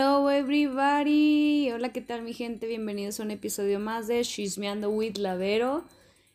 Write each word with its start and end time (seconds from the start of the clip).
Hello 0.00 0.30
everybody. 0.30 1.72
Hola, 1.72 1.88
¿qué 1.88 2.00
tal 2.00 2.22
mi 2.22 2.32
gente? 2.32 2.68
Bienvenidos 2.68 3.18
a 3.18 3.24
un 3.24 3.32
episodio 3.32 3.80
más 3.80 4.06
de 4.06 4.22
Chismeando 4.22 4.90
with 4.90 5.16
Lavero. 5.16 5.82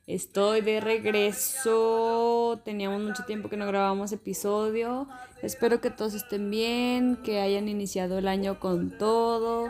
Estoy 0.05 0.59
de 0.59 0.81
regreso. 0.81 2.59
Teníamos 2.65 3.02
mucho 3.02 3.23
tiempo 3.23 3.47
que 3.47 3.55
no 3.55 3.65
grabamos 3.65 4.11
episodio. 4.11 5.07
Espero 5.41 5.79
que 5.79 5.91
todos 5.91 6.13
estén 6.13 6.52
bien, 6.52 7.15
que 7.23 7.39
hayan 7.39 7.70
iniciado 7.70 8.18
el 8.18 8.27
año 8.27 8.59
con 8.59 8.97
todo, 8.97 9.70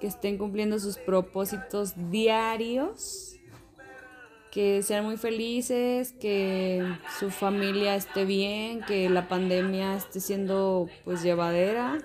que 0.00 0.06
estén 0.06 0.38
cumpliendo 0.38 0.78
sus 0.78 0.98
propósitos 0.98 1.94
diarios, 2.12 3.40
que 4.52 4.84
sean 4.84 5.04
muy 5.04 5.16
felices, 5.16 6.12
que 6.12 6.86
su 7.18 7.30
familia 7.30 7.96
esté 7.96 8.24
bien, 8.24 8.82
que 8.82 9.10
la 9.10 9.26
pandemia 9.26 9.96
esté 9.96 10.20
siendo 10.20 10.88
pues 11.04 11.24
llevadera 11.24 11.98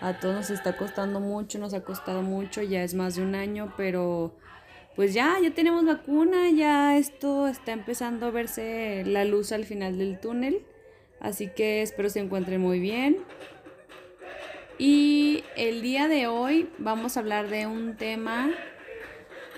a 0.00 0.18
todos 0.18 0.34
nos 0.34 0.50
está 0.50 0.76
costando 0.76 1.20
mucho, 1.20 1.58
nos 1.58 1.74
ha 1.74 1.82
costado 1.82 2.22
mucho, 2.22 2.62
ya 2.62 2.82
es 2.82 2.94
más 2.94 3.16
de 3.16 3.22
un 3.22 3.34
año, 3.34 3.72
pero 3.76 4.34
pues 4.94 5.14
ya, 5.14 5.38
ya 5.42 5.52
tenemos 5.52 5.84
vacuna, 5.84 6.50
ya 6.50 6.96
esto 6.96 7.48
está 7.48 7.72
empezando 7.72 8.26
a 8.26 8.30
verse 8.30 9.04
la 9.06 9.24
luz 9.24 9.52
al 9.52 9.64
final 9.64 9.98
del 9.98 10.18
túnel, 10.18 10.64
así 11.20 11.48
que 11.48 11.82
espero 11.82 12.10
se 12.10 12.20
encuentren 12.20 12.60
muy 12.60 12.80
bien. 12.80 13.18
Y 14.78 15.42
el 15.56 15.82
día 15.82 16.06
de 16.06 16.28
hoy 16.28 16.70
vamos 16.78 17.16
a 17.16 17.20
hablar 17.20 17.48
de 17.48 17.66
un 17.66 17.96
tema 17.96 18.50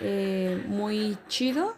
eh, 0.00 0.62
muy 0.66 1.18
chido, 1.28 1.74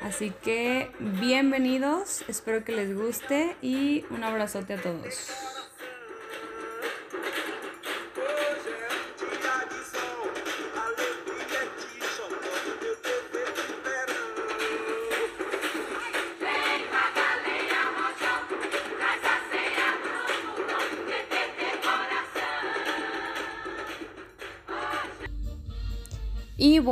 así 0.00 0.32
que 0.42 0.90
bienvenidos, 1.00 2.24
espero 2.28 2.64
que 2.64 2.70
les 2.70 2.96
guste 2.96 3.56
y 3.60 4.04
un 4.10 4.22
abrazote 4.22 4.74
a 4.74 4.80
todos. 4.80 5.59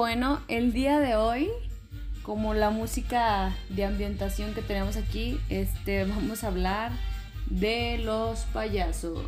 Bueno, 0.08 0.40
el 0.48 0.72
día 0.72 1.00
de 1.00 1.16
hoy, 1.16 1.50
como 2.22 2.54
la 2.54 2.70
música 2.70 3.54
de 3.68 3.84
ambientación 3.84 4.54
que 4.54 4.62
tenemos 4.62 4.96
aquí, 4.96 5.38
este, 5.50 6.06
vamos 6.06 6.44
a 6.44 6.46
hablar 6.46 6.92
de 7.44 7.98
los 7.98 8.40
payasos. 8.54 9.22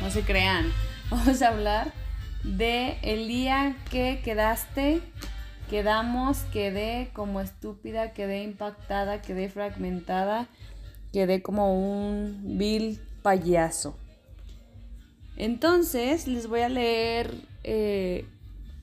No 0.00 0.08
se 0.12 0.22
crean, 0.22 0.66
vamos 1.10 1.42
a 1.42 1.48
hablar 1.48 1.92
de 2.44 2.98
el 3.02 3.26
día 3.26 3.76
que 3.90 4.20
quedaste, 4.22 5.02
quedamos, 5.68 6.42
quedé 6.52 7.10
como 7.12 7.40
estúpida, 7.40 8.12
quedé 8.12 8.44
impactada, 8.44 9.20
quedé 9.20 9.48
fragmentada, 9.48 10.46
quedé 11.12 11.42
como 11.42 11.74
un 11.74 12.56
vil 12.56 13.00
payaso. 13.24 13.98
Entonces, 15.42 16.28
les 16.28 16.46
voy 16.46 16.60
a 16.60 16.68
leer, 16.68 17.34
eh, 17.64 18.26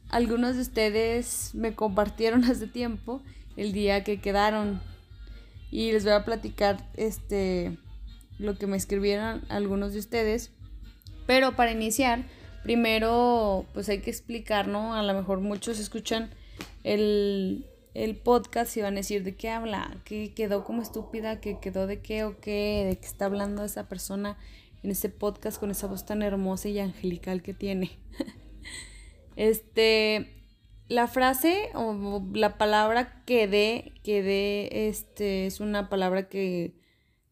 algunos 0.10 0.58
de 0.58 0.62
ustedes 0.62 1.52
me 1.54 1.74
compartieron 1.74 2.44
hace 2.52 2.68
tiempo 2.68 3.22
el 3.56 3.72
día 3.72 4.04
que 4.04 4.20
quedaron. 4.20 4.82
Y 5.72 5.94
les 5.94 6.04
voy 6.04 6.12
a 6.12 6.26
platicar 6.26 6.86
este, 6.98 7.78
lo 8.40 8.58
que 8.58 8.68
me 8.68 8.76
escribieron 8.76 9.42
algunos 9.48 9.94
de 9.94 10.00
ustedes. 10.00 10.52
Pero 11.26 11.56
para 11.56 11.72
iniciar, 11.72 12.26
primero 12.64 13.66
pues 13.74 13.88
hay 13.88 14.02
que 14.02 14.10
explicar, 14.10 14.68
¿no? 14.68 14.96
A 14.96 15.02
lo 15.02 15.14
mejor 15.14 15.40
muchos 15.40 15.80
escuchan 15.80 16.30
el, 16.84 17.68
el 17.94 18.18
podcast 18.18 18.76
y 18.76 18.82
van 18.82 18.96
a 18.96 18.98
decir 18.98 19.24
de 19.24 19.34
qué 19.34 19.50
habla, 19.50 19.96
que 20.04 20.34
quedó 20.34 20.66
como 20.66 20.82
estúpida, 20.82 21.40
que 21.40 21.58
quedó 21.62 21.88
de 21.88 22.02
qué 22.02 22.26
o 22.26 22.38
qué, 22.42 22.86
de 22.86 22.98
qué 22.98 23.08
está 23.08 23.28
hablando 23.28 23.64
esa 23.64 23.88
persona 23.88 24.38
en 24.84 24.92
este 24.92 25.10
podcast 25.10 25.60
con 25.60 25.72
esa 25.72 25.88
voz 25.88 26.06
tan 26.06 26.22
hermosa 26.22 26.70
y 26.70 26.80
angelical 26.80 27.42
que 27.42 27.54
tiene. 27.54 28.00
este, 29.36 30.46
la 30.88 31.08
frase 31.08 31.70
o 31.76 32.24
la 32.34 32.58
palabra 32.58 33.24
quedé, 33.26 33.94
quedé, 34.04 34.88
este, 34.88 35.46
es 35.46 35.60
una 35.60 35.90
palabra 35.90 36.30
que, 36.30 36.80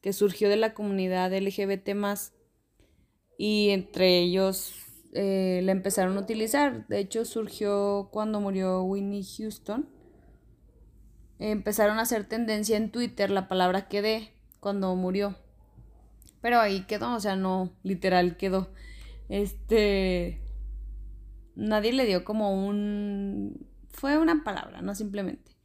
que 0.01 0.13
surgió 0.13 0.49
de 0.49 0.57
la 0.57 0.73
comunidad 0.73 1.33
LGBT 1.33 1.93
más 1.95 2.33
y 3.37 3.69
entre 3.69 4.19
ellos 4.19 4.73
eh, 5.13 5.61
la 5.63 5.71
empezaron 5.71 6.17
a 6.17 6.21
utilizar. 6.21 6.87
De 6.87 6.99
hecho, 6.99 7.25
surgió 7.25 8.09
cuando 8.11 8.41
murió 8.41 8.83
Winnie 8.83 9.23
Houston. 9.37 9.89
Empezaron 11.39 11.99
a 11.99 12.01
hacer 12.01 12.27
tendencia 12.27 12.77
en 12.77 12.91
Twitter 12.91 13.29
la 13.29 13.47
palabra 13.47 13.87
quedé 13.87 14.33
cuando 14.59 14.95
murió. 14.95 15.35
Pero 16.41 16.59
ahí 16.59 16.81
quedó, 16.81 17.15
o 17.15 17.19
sea, 17.19 17.35
no, 17.35 17.71
literal 17.83 18.37
quedó. 18.37 18.69
Este. 19.29 20.41
Nadie 21.55 21.93
le 21.93 22.05
dio 22.05 22.23
como 22.23 22.67
un. 22.67 23.67
Fue 23.89 24.17
una 24.17 24.43
palabra, 24.43 24.81
no 24.81 24.93
simplemente. 24.95 25.57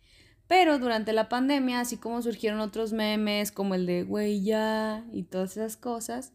Pero 0.49 0.79
durante 0.79 1.13
la 1.13 1.29
pandemia, 1.29 1.81
así 1.81 1.97
como 1.97 2.21
surgieron 2.23 2.61
otros 2.61 2.93
memes 2.93 3.53
como 3.53 3.75
el 3.75 3.87
de 3.87 4.03
güey 4.03 4.43
ya 4.43 5.05
y 5.13 5.23
todas 5.23 5.53
esas 5.53 5.77
cosas, 5.77 6.33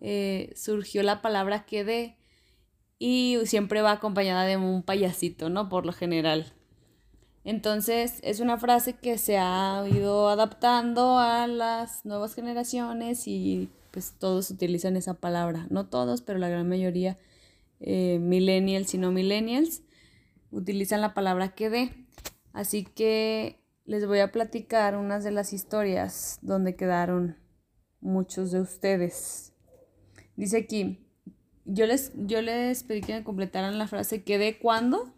eh, 0.00 0.52
surgió 0.56 1.02
la 1.02 1.20
palabra 1.20 1.66
quedé 1.66 2.16
y 2.98 3.38
siempre 3.44 3.82
va 3.82 3.92
acompañada 3.92 4.44
de 4.44 4.56
un 4.56 4.82
payasito, 4.82 5.50
¿no? 5.50 5.68
Por 5.68 5.86
lo 5.86 5.92
general. 5.92 6.52
Entonces 7.44 8.20
es 8.22 8.40
una 8.40 8.58
frase 8.58 8.94
que 8.94 9.18
se 9.18 9.38
ha 9.38 9.84
ido 9.90 10.28
adaptando 10.28 11.18
a 11.18 11.46
las 11.46 12.04
nuevas 12.04 12.34
generaciones 12.34 13.26
y 13.26 13.70
pues 13.98 14.14
todos 14.16 14.48
utilizan 14.52 14.96
esa 14.96 15.14
palabra. 15.14 15.66
No 15.70 15.88
todos, 15.88 16.22
pero 16.22 16.38
la 16.38 16.48
gran 16.48 16.68
mayoría, 16.68 17.18
eh, 17.80 18.20
millennials 18.20 18.94
y 18.94 18.98
no 18.98 19.10
millennials, 19.10 19.82
utilizan 20.52 21.00
la 21.00 21.14
palabra 21.14 21.56
quedé. 21.56 21.90
Así 22.52 22.84
que 22.84 23.60
les 23.86 24.06
voy 24.06 24.20
a 24.20 24.30
platicar 24.30 24.96
unas 24.96 25.24
de 25.24 25.32
las 25.32 25.52
historias 25.52 26.38
donde 26.42 26.76
quedaron 26.76 27.38
muchos 28.00 28.52
de 28.52 28.60
ustedes. 28.60 29.52
Dice 30.36 30.58
aquí, 30.58 31.04
yo 31.64 31.84
les, 31.86 32.12
yo 32.14 32.40
les 32.40 32.84
pedí 32.84 33.00
que 33.00 33.14
me 33.14 33.24
completaran 33.24 33.78
la 33.78 33.88
frase 33.88 34.22
quedé 34.22 34.60
cuando. 34.60 35.12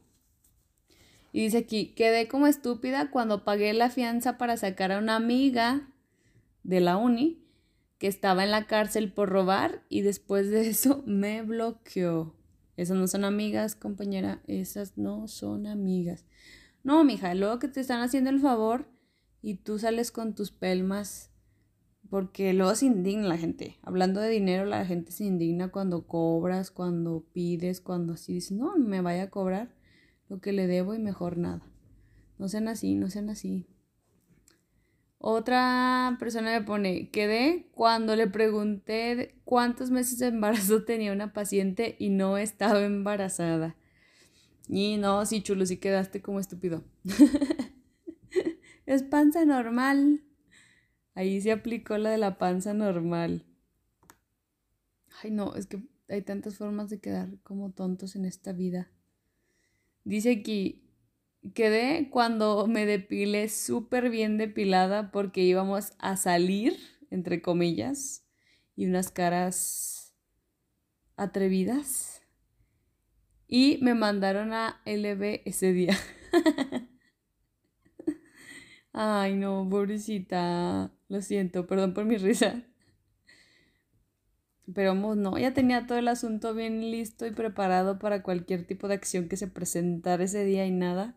Y 1.34 1.42
dice 1.42 1.58
aquí, 1.58 1.92
quedé 1.94 2.28
como 2.28 2.46
estúpida 2.46 3.10
cuando 3.10 3.44
pagué 3.44 3.74
la 3.74 3.90
fianza 3.90 4.38
para 4.38 4.56
sacar 4.56 4.90
a 4.90 4.98
una 4.98 5.16
amiga 5.16 5.86
de 6.62 6.80
la 6.80 6.96
uni 6.96 7.40
que 8.00 8.06
estaba 8.06 8.44
en 8.44 8.50
la 8.50 8.66
cárcel 8.66 9.12
por 9.12 9.28
robar 9.28 9.84
y 9.90 10.00
después 10.00 10.50
de 10.50 10.70
eso 10.70 11.04
me 11.06 11.42
bloqueó. 11.42 12.34
Esas 12.76 12.96
no 12.96 13.06
son 13.06 13.24
amigas, 13.24 13.76
compañera, 13.76 14.42
esas 14.46 14.96
no 14.96 15.28
son 15.28 15.66
amigas. 15.66 16.24
No, 16.82 17.04
mija, 17.04 17.34
luego 17.34 17.58
que 17.58 17.68
te 17.68 17.80
están 17.80 18.00
haciendo 18.00 18.30
el 18.30 18.40
favor 18.40 18.88
y 19.42 19.56
tú 19.56 19.78
sales 19.78 20.10
con 20.12 20.34
tus 20.34 20.50
pelmas, 20.50 21.30
porque 22.08 22.54
luego 22.54 22.74
se 22.74 22.86
indigna 22.86 23.28
la 23.28 23.36
gente. 23.36 23.76
Hablando 23.82 24.20
de 24.22 24.30
dinero, 24.30 24.64
la 24.64 24.86
gente 24.86 25.12
se 25.12 25.24
indigna 25.24 25.68
cuando 25.68 26.06
cobras, 26.06 26.70
cuando 26.70 27.26
pides, 27.34 27.82
cuando 27.82 28.14
así 28.14 28.32
dices, 28.32 28.52
no, 28.52 28.78
me 28.78 29.02
vaya 29.02 29.24
a 29.24 29.30
cobrar 29.30 29.74
lo 30.30 30.40
que 30.40 30.52
le 30.54 30.66
debo 30.66 30.94
y 30.94 30.98
mejor 30.98 31.36
nada. 31.36 31.70
No 32.38 32.48
sean 32.48 32.66
así, 32.66 32.94
no 32.94 33.10
sean 33.10 33.28
así. 33.28 33.66
Otra 35.22 36.16
persona 36.18 36.58
me 36.58 36.64
pone, 36.64 37.10
quedé 37.10 37.68
cuando 37.72 38.16
le 38.16 38.26
pregunté 38.26 39.34
cuántos 39.44 39.90
meses 39.90 40.18
de 40.18 40.28
embarazo 40.28 40.82
tenía 40.86 41.12
una 41.12 41.34
paciente 41.34 41.94
y 41.98 42.08
no 42.08 42.38
estaba 42.38 42.82
embarazada. 42.82 43.76
Y 44.66 44.96
no, 44.96 45.26
sí, 45.26 45.42
chulo, 45.42 45.66
sí 45.66 45.76
quedaste 45.76 46.22
como 46.22 46.40
estúpido. 46.40 46.84
es 48.86 49.02
panza 49.02 49.44
normal. 49.44 50.22
Ahí 51.14 51.38
se 51.42 51.52
aplicó 51.52 51.98
la 51.98 52.08
de 52.08 52.18
la 52.18 52.38
panza 52.38 52.72
normal. 52.72 53.44
Ay, 55.22 55.32
no, 55.32 55.54
es 55.54 55.66
que 55.66 55.82
hay 56.08 56.22
tantas 56.22 56.56
formas 56.56 56.88
de 56.88 56.98
quedar 56.98 57.38
como 57.42 57.72
tontos 57.72 58.16
en 58.16 58.24
esta 58.24 58.54
vida. 58.54 58.90
Dice 60.04 60.30
aquí, 60.30 60.89
quedé 61.54 62.08
cuando 62.10 62.66
me 62.66 62.86
depilé 62.86 63.48
súper 63.48 64.10
bien 64.10 64.38
depilada 64.38 65.10
porque 65.10 65.42
íbamos 65.42 65.92
a 65.98 66.16
salir, 66.16 66.78
entre 67.10 67.42
comillas, 67.42 68.24
y 68.76 68.86
unas 68.86 69.10
caras 69.10 70.14
atrevidas. 71.16 72.22
Y 73.48 73.78
me 73.82 73.94
mandaron 73.94 74.52
a 74.54 74.80
LB 74.86 75.42
ese 75.44 75.72
día. 75.72 75.96
Ay, 78.92 79.36
no, 79.36 79.66
pobrecita. 79.68 80.92
Lo 81.08 81.22
siento, 81.22 81.66
perdón 81.66 81.94
por 81.94 82.04
mi 82.04 82.16
risa. 82.16 82.62
Pero 84.74 84.94
no, 84.94 85.36
ya 85.36 85.52
tenía 85.52 85.86
todo 85.86 85.98
el 85.98 86.08
asunto 86.08 86.54
bien 86.54 86.80
listo 86.90 87.26
y 87.26 87.30
preparado 87.32 87.98
para 87.98 88.22
cualquier 88.22 88.66
tipo 88.66 88.88
de 88.88 88.94
acción 88.94 89.28
que 89.28 89.36
se 89.36 89.48
presentara 89.48 90.24
ese 90.24 90.44
día 90.46 90.64
y 90.66 90.70
nada. 90.70 91.14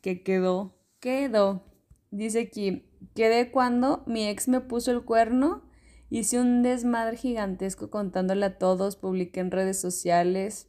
Que 0.00 0.22
quedó, 0.22 0.78
quedó. 1.00 1.64
Dice 2.10 2.40
aquí, 2.40 2.84
quedé 3.14 3.50
cuando 3.50 4.02
mi 4.06 4.26
ex 4.26 4.48
me 4.48 4.60
puso 4.60 4.90
el 4.90 5.04
cuerno, 5.04 5.62
hice 6.08 6.40
un 6.40 6.62
desmadre 6.62 7.16
gigantesco 7.16 7.90
contándole 7.90 8.46
a 8.46 8.58
todos, 8.58 8.96
publiqué 8.96 9.40
en 9.40 9.50
redes 9.50 9.80
sociales, 9.80 10.68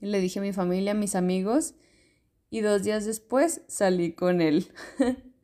le 0.00 0.20
dije 0.20 0.40
a 0.40 0.42
mi 0.42 0.52
familia, 0.52 0.92
a 0.92 0.94
mis 0.94 1.14
amigos, 1.14 1.74
y 2.50 2.60
dos 2.60 2.82
días 2.82 3.04
después 3.04 3.62
salí 3.68 4.12
con 4.12 4.40
él. 4.40 4.68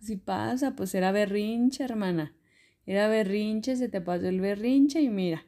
Así 0.00 0.16
pasa, 0.16 0.76
pues 0.76 0.94
era 0.94 1.12
berrinche, 1.12 1.82
hermana. 1.82 2.34
Era 2.84 3.08
berrinche, 3.08 3.74
se 3.76 3.88
te 3.88 4.00
pasó 4.00 4.28
el 4.28 4.40
berrinche 4.40 5.00
y 5.00 5.10
mira. 5.10 5.44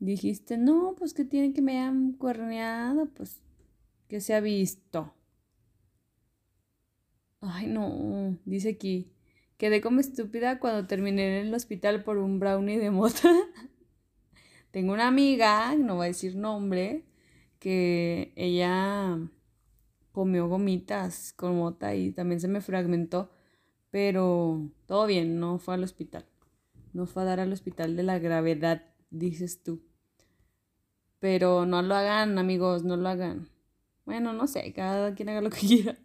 Dijiste, 0.00 0.58
no, 0.58 0.94
pues 0.98 1.14
que 1.14 1.24
tiene 1.24 1.52
que 1.52 1.62
me 1.62 1.78
hayan 1.78 2.12
cuerneado, 2.14 3.06
pues 3.14 3.43
que 4.14 4.20
se 4.20 4.32
ha 4.32 4.38
visto. 4.38 5.12
Ay, 7.40 7.66
no, 7.66 8.38
dice 8.44 8.68
aquí. 8.68 9.10
Quedé 9.56 9.80
como 9.80 9.98
estúpida 9.98 10.60
cuando 10.60 10.86
terminé 10.86 11.40
en 11.40 11.48
el 11.48 11.52
hospital 11.52 12.04
por 12.04 12.18
un 12.18 12.38
brownie 12.38 12.78
de 12.78 12.92
mota. 12.92 13.28
Tengo 14.70 14.92
una 14.92 15.08
amiga, 15.08 15.74
no 15.74 15.96
voy 15.96 16.04
a 16.04 16.06
decir 16.06 16.36
nombre, 16.36 17.04
que 17.58 18.32
ella 18.36 19.18
comió 20.12 20.46
gomitas 20.46 21.32
con 21.32 21.56
mota 21.56 21.96
y 21.96 22.12
también 22.12 22.38
se 22.38 22.46
me 22.46 22.60
fragmentó, 22.60 23.32
pero 23.90 24.70
todo 24.86 25.08
bien, 25.08 25.40
no 25.40 25.58
fue 25.58 25.74
al 25.74 25.82
hospital. 25.82 26.24
No 26.92 27.06
fue 27.06 27.22
a 27.22 27.26
dar 27.26 27.40
al 27.40 27.52
hospital 27.52 27.96
de 27.96 28.04
la 28.04 28.20
gravedad, 28.20 28.94
dices 29.10 29.64
tú. 29.64 29.82
Pero 31.18 31.66
no 31.66 31.82
lo 31.82 31.96
hagan, 31.96 32.38
amigos, 32.38 32.84
no 32.84 32.96
lo 32.96 33.08
hagan. 33.08 33.52
Bueno, 34.04 34.32
no 34.32 34.46
sé, 34.46 34.72
cada 34.72 35.14
quien 35.14 35.28
haga 35.28 35.40
lo 35.40 35.50
que 35.50 35.60
quiera. 35.66 35.98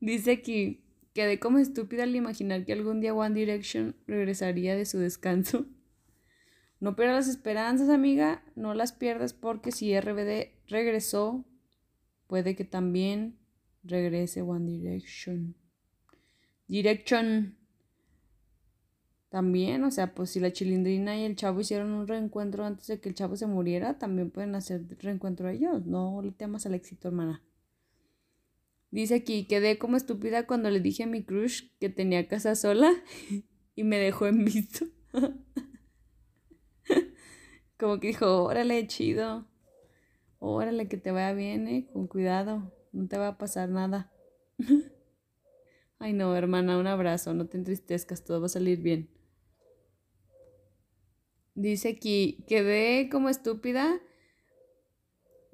Dice 0.00 0.32
aquí, 0.32 0.84
quedé 1.14 1.40
como 1.40 1.58
estúpida 1.58 2.04
al 2.04 2.14
imaginar 2.14 2.64
que 2.64 2.72
algún 2.72 3.00
día 3.00 3.14
One 3.14 3.34
Direction 3.34 3.96
regresaría 4.06 4.76
de 4.76 4.86
su 4.86 4.98
descanso. 4.98 5.66
No 6.80 6.94
pierdas 6.94 7.26
las 7.26 7.28
esperanzas, 7.34 7.88
amiga, 7.88 8.44
no 8.54 8.72
las 8.72 8.92
pierdas 8.92 9.32
porque 9.32 9.72
si 9.72 9.98
RBD 9.98 10.52
regresó, 10.68 11.44
puede 12.28 12.54
que 12.54 12.62
también 12.62 13.36
regrese 13.82 14.42
One 14.42 14.70
Direction. 14.70 15.56
Direction. 16.68 17.57
También, 19.28 19.84
o 19.84 19.90
sea, 19.90 20.14
pues 20.14 20.30
si 20.30 20.40
la 20.40 20.52
chilindrina 20.52 21.18
y 21.18 21.24
el 21.24 21.36
chavo 21.36 21.60
hicieron 21.60 21.92
un 21.92 22.08
reencuentro 22.08 22.64
antes 22.64 22.86
de 22.86 22.98
que 22.98 23.10
el 23.10 23.14
chavo 23.14 23.36
se 23.36 23.46
muriera, 23.46 23.98
también 23.98 24.30
pueden 24.30 24.54
hacer 24.54 24.86
reencuentro 25.00 25.50
ellos. 25.50 25.84
No 25.84 26.22
le 26.22 26.32
temas 26.32 26.64
al 26.64 26.74
éxito, 26.74 27.08
hermana. 27.08 27.42
Dice 28.90 29.16
aquí, 29.16 29.46
quedé 29.46 29.78
como 29.78 29.98
estúpida 29.98 30.46
cuando 30.46 30.70
le 30.70 30.80
dije 30.80 31.02
a 31.02 31.06
mi 31.06 31.22
crush 31.22 31.64
que 31.78 31.90
tenía 31.90 32.26
casa 32.26 32.54
sola 32.54 32.90
y 33.76 33.84
me 33.84 33.98
dejó 33.98 34.26
en 34.26 34.46
visto. 34.46 34.86
como 37.78 38.00
que 38.00 38.08
dijo, 38.08 38.44
órale, 38.44 38.86
chido. 38.86 39.46
Órale, 40.38 40.88
que 40.88 40.96
te 40.96 41.10
vaya 41.10 41.34
bien, 41.34 41.68
eh, 41.68 41.86
con 41.92 42.06
cuidado. 42.06 42.72
No 42.92 43.08
te 43.08 43.18
va 43.18 43.28
a 43.28 43.38
pasar 43.38 43.68
nada. 43.68 44.10
Ay, 45.98 46.14
no, 46.14 46.34
hermana, 46.34 46.78
un 46.78 46.86
abrazo. 46.86 47.34
No 47.34 47.46
te 47.46 47.58
entristezcas, 47.58 48.24
todo 48.24 48.40
va 48.40 48.46
a 48.46 48.48
salir 48.48 48.80
bien. 48.80 49.17
Dice 51.58 51.88
aquí, 51.88 52.44
quedé 52.46 53.08
como 53.10 53.28
estúpida 53.28 54.00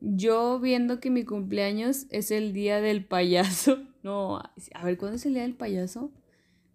yo 0.06 0.60
viendo 0.60 1.00
que 1.00 1.08
mi 1.08 1.24
cumpleaños 1.24 2.04
es 2.10 2.30
el 2.30 2.52
día 2.52 2.80
del 2.80 3.06
payaso. 3.06 3.78
No, 4.04 4.36
a 4.36 4.84
ver, 4.84 4.98
¿cuándo 4.98 5.16
es 5.16 5.24
el 5.24 5.32
día 5.32 5.44
del 5.44 5.56
payaso? 5.56 6.12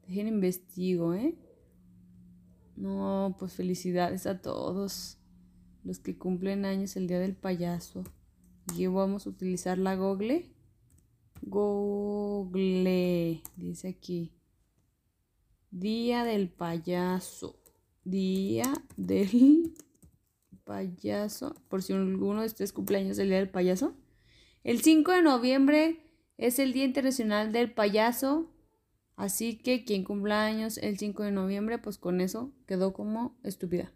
Dejen 0.08 0.28
investigo, 0.28 1.14
¿eh? 1.14 1.38
No, 2.76 3.36
pues 3.38 3.54
felicidades 3.54 4.26
a 4.26 4.42
todos 4.42 5.20
los 5.84 6.00
que 6.00 6.18
cumplen 6.18 6.66
años 6.66 6.96
el 6.96 7.06
día 7.06 7.20
del 7.20 7.36
payaso. 7.36 8.04
Y 8.76 8.88
vamos 8.88 9.28
a 9.28 9.30
utilizar 9.30 9.78
la 9.78 9.96
Google. 9.96 10.52
Google, 11.44 13.44
dice 13.56 13.90
aquí. 13.90 14.34
Día 15.70 16.24
del 16.24 16.50
payaso. 16.50 17.59
Día 18.04 18.74
del 18.98 19.74
payaso, 20.64 21.56
por 21.68 21.82
si 21.82 21.94
alguno 21.94 22.42
de 22.42 22.48
ustedes 22.48 22.74
cumpleaños 22.74 23.18
el 23.18 23.30
día 23.30 23.38
del 23.38 23.50
payaso. 23.50 23.96
El 24.64 24.82
5 24.82 25.12
de 25.14 25.22
noviembre 25.24 26.00
es 26.38 26.60
el 26.60 26.74
Día 26.74 26.86
Internacional 26.86 27.52
del 27.52 27.74
Payaso, 27.74 28.52
así 29.16 29.58
que 29.58 29.84
quien 29.84 30.04
cumpleaños 30.04 30.78
el 30.78 30.98
5 30.98 31.24
de 31.24 31.32
noviembre, 31.32 31.80
pues 31.80 31.98
con 31.98 32.22
eso 32.22 32.54
quedó 32.68 32.94
como 32.94 33.38
estúpida. 33.44 33.92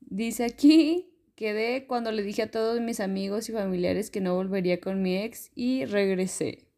Dice 0.00 0.44
aquí, 0.44 1.14
quedé 1.34 1.86
cuando 1.86 2.12
le 2.12 2.22
dije 2.22 2.42
a 2.42 2.50
todos 2.50 2.80
mis 2.80 3.00
amigos 3.00 3.48
y 3.48 3.52
familiares 3.52 4.10
que 4.10 4.20
no 4.20 4.34
volvería 4.34 4.80
con 4.80 5.02
mi 5.02 5.16
ex 5.16 5.50
y 5.54 5.84
regresé. 5.86 6.68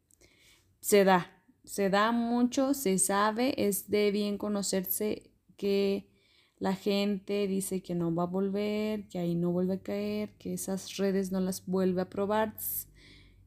Se 0.80 1.04
da, 1.04 1.42
se 1.64 1.90
da 1.90 2.12
mucho, 2.12 2.72
se 2.74 2.98
sabe, 2.98 3.54
es 3.56 3.90
de 3.90 4.10
bien 4.10 4.38
conocerse 4.38 5.29
que 5.60 6.08
la 6.56 6.74
gente 6.74 7.46
dice 7.46 7.82
que 7.82 7.94
no 7.94 8.14
va 8.14 8.22
a 8.22 8.26
volver, 8.26 9.06
que 9.08 9.18
ahí 9.18 9.34
no 9.34 9.52
vuelve 9.52 9.74
a 9.74 9.82
caer, 9.82 10.34
que 10.38 10.54
esas 10.54 10.96
redes 10.96 11.30
no 11.30 11.40
las 11.40 11.66
vuelve 11.66 12.00
a 12.00 12.08
probar 12.08 12.54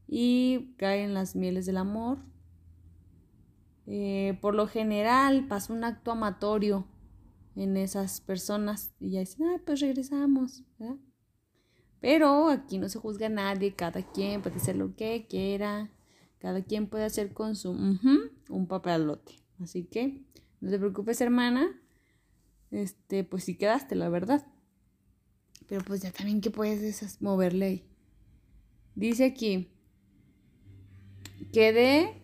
y 0.08 0.76
caen 0.78 1.16
las 1.16 1.36
mieles 1.36 1.66
del 1.66 1.78
amor. 1.78 2.20
Eh, 3.88 4.38
por 4.42 4.54
lo 4.54 4.68
general 4.68 5.48
pasa 5.48 5.74
un 5.74 5.84
acto 5.84 6.12
amatorio 6.12 6.86
en 7.56 7.78
esas 7.78 8.22
personas 8.22 8.94
y 9.00 9.12
ya 9.12 9.22
dicen, 9.22 9.48
ah, 9.48 9.62
pues 9.66 9.80
regresamos. 9.80 10.64
Pero 12.00 12.50
aquí 12.50 12.78
no 12.78 12.90
se 12.90 13.00
juzga 13.00 13.26
a 13.26 13.30
nadie, 13.30 13.74
cada 13.74 14.04
quien 14.04 14.44
puede 14.44 14.58
hacer 14.58 14.76
lo 14.76 14.96
que 14.96 15.26
quiera, 15.28 15.92
cada 16.38 16.62
quien 16.62 16.88
puede 16.88 17.06
hacer 17.06 17.34
con 17.34 17.56
su 17.56 17.72
un 17.72 18.68
papalote. 18.68 19.40
Así 19.60 19.86
que 19.86 20.24
no 20.62 20.70
te 20.70 20.78
preocupes, 20.78 21.20
hermana, 21.22 21.80
este, 22.74 23.24
pues 23.24 23.46
sí 23.46 23.56
quedaste, 23.56 23.96
la 23.96 24.10
verdad. 24.10 24.46
Pero 25.68 25.84
pues 25.86 26.02
ya 26.02 26.12
también 26.12 26.42
que 26.42 26.52
puedes 26.52 27.22
moverle 27.22 27.66
ahí. 27.66 27.84
Dice 28.96 29.26
aquí, 29.26 29.72
quedé... 31.54 32.22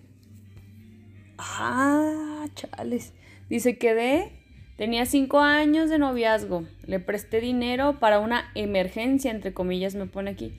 Ah, 1.37 2.47
chales. 2.55 3.13
Dice, 3.49 3.77
quedé... 3.77 4.35
Tenía 4.77 5.05
cinco 5.05 5.39
años 5.39 5.89
de 5.89 5.99
noviazgo. 5.99 6.65
Le 6.85 7.01
presté 7.01 7.41
dinero 7.41 7.99
para 7.99 8.19
una 8.19 8.49
emergencia, 8.55 9.29
entre 9.29 9.53
comillas, 9.53 9.95
me 9.95 10.05
pone 10.05 10.31
aquí. 10.31 10.53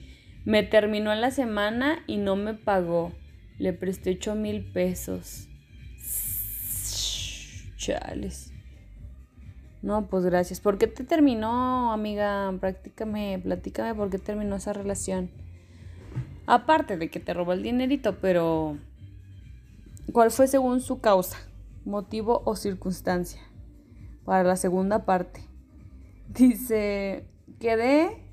Me 0.45 0.61
terminó 0.61 1.11
en 1.11 1.21
la 1.21 1.31
semana 1.31 2.03
y 2.05 2.17
no 2.17 2.35
me 2.35 2.53
pagó. 2.53 3.11
Le 3.57 3.73
presté 3.73 4.11
ocho 4.11 4.35
mil 4.35 4.63
pesos. 4.63 5.47
Chales. 7.77 8.50
No, 9.81 10.05
pues 10.05 10.23
gracias. 10.25 10.59
¿Por 10.59 10.77
qué 10.77 10.85
te 10.85 11.03
terminó, 11.03 11.91
amiga? 11.91 12.53
Prácticame, 12.59 13.39
platícame 13.43 13.95
por 13.95 14.11
qué 14.11 14.19
terminó 14.19 14.55
esa 14.55 14.73
relación. 14.73 15.31
Aparte 16.45 16.97
de 16.97 17.09
que 17.09 17.19
te 17.19 17.33
robó 17.33 17.53
el 17.53 17.63
dinerito, 17.63 18.17
pero 18.19 18.77
¿cuál 20.13 20.29
fue 20.29 20.47
según 20.47 20.81
su 20.81 20.99
causa, 20.99 21.37
motivo 21.83 22.43
o 22.45 22.55
circunstancia? 22.55 23.41
Para 24.23 24.43
la 24.43 24.55
segunda 24.55 25.03
parte. 25.05 25.41
Dice, 26.29 27.25
quedé 27.59 28.23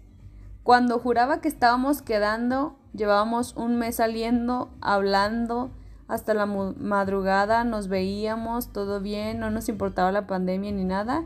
cuando 0.64 0.98
juraba 0.98 1.40
que 1.40 1.48
estábamos 1.48 2.02
quedando, 2.02 2.78
llevábamos 2.92 3.56
un 3.56 3.78
mes 3.78 3.96
saliendo, 3.96 4.70
hablando, 4.82 5.70
hasta 6.08 6.34
la 6.34 6.44
madrugada 6.44 7.64
nos 7.64 7.88
veíamos, 7.88 8.70
todo 8.70 9.00
bien, 9.00 9.40
no 9.40 9.50
nos 9.50 9.70
importaba 9.70 10.12
la 10.12 10.26
pandemia 10.26 10.72
ni 10.72 10.84
nada 10.84 11.24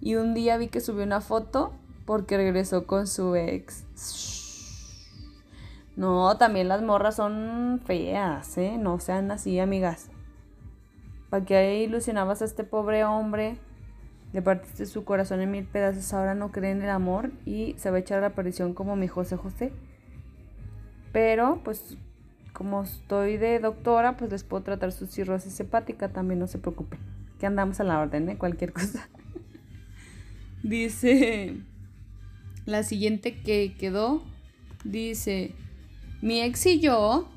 y 0.00 0.14
un 0.14 0.34
día 0.34 0.56
vi 0.56 0.68
que 0.68 0.80
subió 0.80 1.04
una 1.04 1.20
foto 1.20 1.72
porque 2.06 2.36
regresó 2.36 2.86
con 2.86 3.06
su 3.06 3.36
ex. 3.36 3.84
No, 5.96 6.36
también 6.38 6.68
las 6.68 6.82
morras 6.82 7.16
son 7.16 7.80
feas, 7.84 8.56
¿eh? 8.56 8.78
No 8.78 8.98
sean 9.00 9.30
así, 9.30 9.58
amigas. 9.58 10.08
¿Para 11.28 11.44
qué 11.44 11.82
ilusionabas 11.82 12.42
a 12.42 12.46
este 12.46 12.64
pobre 12.64 13.04
hombre? 13.04 13.58
Le 14.32 14.42
partiste 14.42 14.86
su 14.86 15.04
corazón 15.04 15.40
en 15.40 15.50
mil 15.50 15.64
pedazos, 15.66 16.12
ahora 16.14 16.34
no 16.34 16.52
cree 16.52 16.70
en 16.70 16.82
el 16.82 16.90
amor 16.90 17.30
y 17.44 17.74
se 17.78 17.90
va 17.90 17.96
a 17.96 18.00
echar 18.00 18.18
a 18.18 18.28
la 18.28 18.34
perdición 18.34 18.74
como 18.74 18.96
mi 18.96 19.08
José 19.08 19.36
José. 19.36 19.72
Pero, 21.12 21.60
pues, 21.64 21.96
como 22.52 22.82
estoy 22.82 23.36
de 23.36 23.58
doctora, 23.58 24.16
pues 24.16 24.30
les 24.30 24.44
puedo 24.44 24.62
tratar 24.62 24.92
su 24.92 25.06
cirrosis 25.06 25.58
hepática, 25.60 26.08
también 26.08 26.38
no 26.38 26.46
se 26.46 26.58
preocupen. 26.58 27.00
que 27.38 27.46
andamos 27.46 27.80
a 27.80 27.84
la 27.84 28.00
orden, 28.00 28.28
¿eh? 28.28 28.38
Cualquier 28.38 28.72
cosa. 28.72 29.08
Dice, 30.62 31.56
la 32.66 32.82
siguiente 32.82 33.36
que 33.40 33.74
quedó, 33.78 34.22
dice, 34.84 35.54
mi 36.22 36.40
ex 36.40 36.66
y 36.66 36.80
yo 36.80 37.28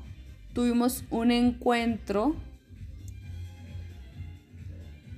tuvimos 0.52 1.04
un 1.10 1.30
encuentro 1.30 2.36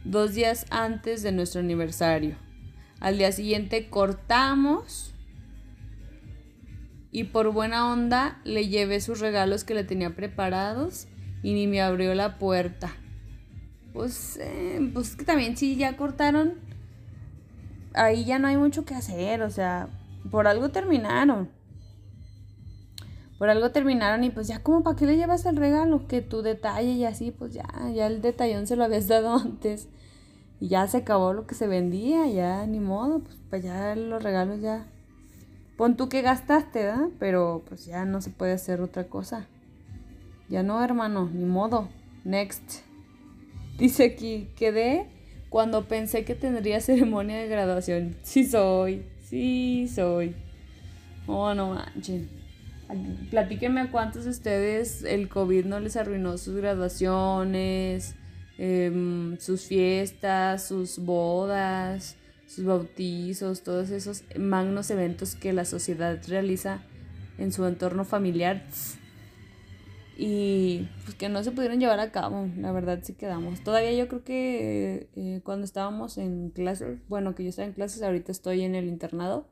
dos 0.05 0.35
días 0.35 0.67
antes 0.71 1.23
de 1.23 1.33
nuestro 1.33 1.61
aniversario. 1.61 2.37
Al 3.01 3.19
día 3.19 3.33
siguiente 3.33 3.89
cortamos 3.91 5.13
y 7.11 7.25
por 7.25 7.53
buena 7.53 7.93
onda 7.93 8.41
le 8.45 8.69
llevé 8.69 9.01
sus 9.01 9.21
regalos 9.21 9.65
que 9.65 9.75
le 9.75 9.85
tenía 9.85 10.15
preparados 10.15 11.09
y 11.43 11.55
ni 11.55 11.67
me 11.67 11.81
abrió 11.81 12.15
la 12.15 12.39
puerta. 12.39 12.95
Pues, 13.93 14.39
eh, 14.41 14.91
pues 14.93 15.17
que 15.17 15.25
también 15.25 15.57
si 15.57 15.77
ya 15.77 15.97
cortaron, 15.97 16.66
ahí 17.97 18.25
ya 18.25 18.39
no 18.39 18.49
hay 18.49 18.57
mucho 18.57 18.85
que 18.85 18.95
hacer, 18.95 19.43
o 19.43 19.51
sea, 19.51 19.89
por 20.31 20.47
algo 20.47 20.71
terminaron. 20.71 21.49
Por 23.39 23.51
algo 23.51 23.71
terminaron 23.71 24.25
y 24.25 24.31
pues 24.31 24.49
ya 24.49 24.63
como 24.63 24.83
para 24.83 24.97
qué 24.97 25.07
le 25.07 25.17
llevas 25.17 25.45
el 25.47 25.57
regalo, 25.57 26.07
que 26.07 26.23
tu 26.23 26.43
detalle 26.43 26.93
y 26.93 27.05
así, 27.05 27.31
pues 27.33 27.53
ya, 27.53 27.67
ya 27.95 28.07
el 28.07 28.23
detallón 28.23 28.67
se 28.67 28.77
lo 28.77 28.85
habías 28.85 29.09
dado 29.09 29.35
antes. 29.35 29.89
Y 30.59 30.69
ya 30.69 30.87
se 30.87 30.99
acabó 30.99 31.35
lo 31.35 31.47
que 31.47 31.55
se 31.55 31.67
vendía, 31.67 32.27
ya 32.29 32.67
ni 32.67 32.81
modo, 32.81 33.21
pues, 33.21 33.37
pues 33.51 33.63
ya 33.63 33.95
los 33.95 34.23
regalos 34.23 34.61
ya. 34.61 34.87
Pon 35.77 35.99
tú 35.99 36.09
que 36.09 36.23
gastaste, 36.23 36.85
¿verdad? 36.85 37.09
Pero 37.19 37.63
pues 37.69 37.85
ya 37.85 38.07
no 38.07 38.23
se 38.23 38.31
puede 38.31 38.53
hacer 38.53 38.81
otra 38.81 39.09
cosa. 39.09 39.47
Ya 40.49 40.63
no, 40.63 40.83
hermano, 40.83 41.29
ni 41.31 41.45
modo. 41.45 41.89
Next. 42.25 42.81
Dice 43.79 44.05
aquí, 44.05 44.49
quedé 44.57 45.16
cuando 45.49 45.87
pensé 45.87 46.25
que 46.25 46.35
tendría 46.35 46.81
ceremonia 46.83 47.39
de 47.39 47.49
graduación. 47.49 48.17
Sí 48.23 48.45
soy, 48.45 49.05
sí 49.29 49.89
soy. 49.93 50.35
Oh, 51.27 51.55
no 51.55 51.75
manchen. 51.75 52.29
Platíquenme 53.31 53.81
a 53.81 53.91
cuántos 53.91 54.25
de 54.25 54.31
ustedes 54.31 55.03
el 55.03 55.29
COVID 55.29 55.65
no 55.65 55.81
les 55.81 55.97
arruinó 55.97 56.39
sus 56.39 56.55
graduaciones, 56.57 58.15
em, 58.59 59.37
sus 59.39 59.63
fiestas, 59.63 60.69
sus 60.69 61.01
bodas, 61.01 62.17
sus 62.47 62.65
bautizos, 62.65 63.63
todos 63.63 63.91
esos 63.91 64.23
magnos 64.39 64.91
eventos 64.91 65.35
que 65.35 65.53
la 65.53 65.65
sociedad 65.65 66.21
realiza 66.29 66.83
en 67.39 67.53
su 67.53 67.67
entorno 67.67 68.05
familiar 68.05 68.65
y 70.17 70.89
pues 71.05 71.15
que 71.15 71.29
no 71.29 71.43
se 71.45 71.53
pudieron 71.53 71.79
llevar 71.79 72.01
a 72.01 72.11
cabo, 72.11 72.49
la 72.57 72.73
verdad 72.73 73.01
sí 73.03 73.13
quedamos. 73.15 73.61
Todavía 73.61 73.93
yo 73.93 74.09
creo 74.09 74.25
que 74.25 75.11
eh, 75.15 75.41
cuando 75.45 75.65
estábamos 75.65 76.17
en 76.17 76.51
clases, 76.51 76.99
bueno, 77.09 77.35
que 77.35 77.45
yo 77.45 77.51
estaba 77.51 77.69
en 77.69 77.75
clases, 77.75 78.03
ahorita 78.03 78.33
estoy 78.33 78.63
en 78.63 78.75
el 78.75 78.87
internado 78.87 79.49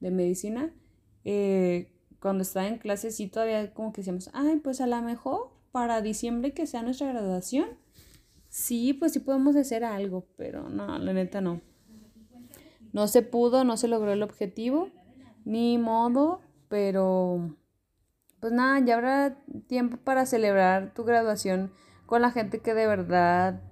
de 0.00 0.10
medicina, 0.10 0.72
eh, 1.24 1.92
cuando 2.20 2.42
estaba 2.42 2.66
en 2.66 2.78
clases 2.78 3.16
sí 3.16 3.28
todavía 3.28 3.72
como 3.74 3.92
que 3.92 4.00
decíamos, 4.00 4.30
ay, 4.32 4.56
pues 4.56 4.80
a 4.80 4.86
lo 4.86 5.00
mejor 5.02 5.52
para 5.70 6.02
diciembre 6.02 6.52
que 6.52 6.66
sea 6.66 6.82
nuestra 6.82 7.08
graduación, 7.12 7.68
sí, 8.48 8.94
pues 8.94 9.12
sí 9.12 9.20
podemos 9.20 9.54
hacer 9.54 9.84
algo, 9.84 10.26
pero 10.36 10.68
no, 10.68 10.98
la 10.98 11.12
neta 11.12 11.40
no. 11.40 11.60
No 12.92 13.06
se 13.06 13.22
pudo, 13.22 13.62
no 13.64 13.76
se 13.76 13.86
logró 13.86 14.12
el 14.12 14.22
objetivo, 14.22 14.88
ni 15.44 15.78
modo, 15.78 16.40
pero 16.68 17.54
pues 18.40 18.52
nada, 18.52 18.78
ya 18.84 18.94
habrá 18.94 19.36
tiempo 19.66 19.96
para 19.96 20.26
celebrar 20.26 20.94
tu 20.94 21.04
graduación 21.04 21.72
con 22.06 22.22
la 22.22 22.30
gente 22.30 22.60
que 22.60 22.74
de 22.74 22.86
verdad 22.86 23.62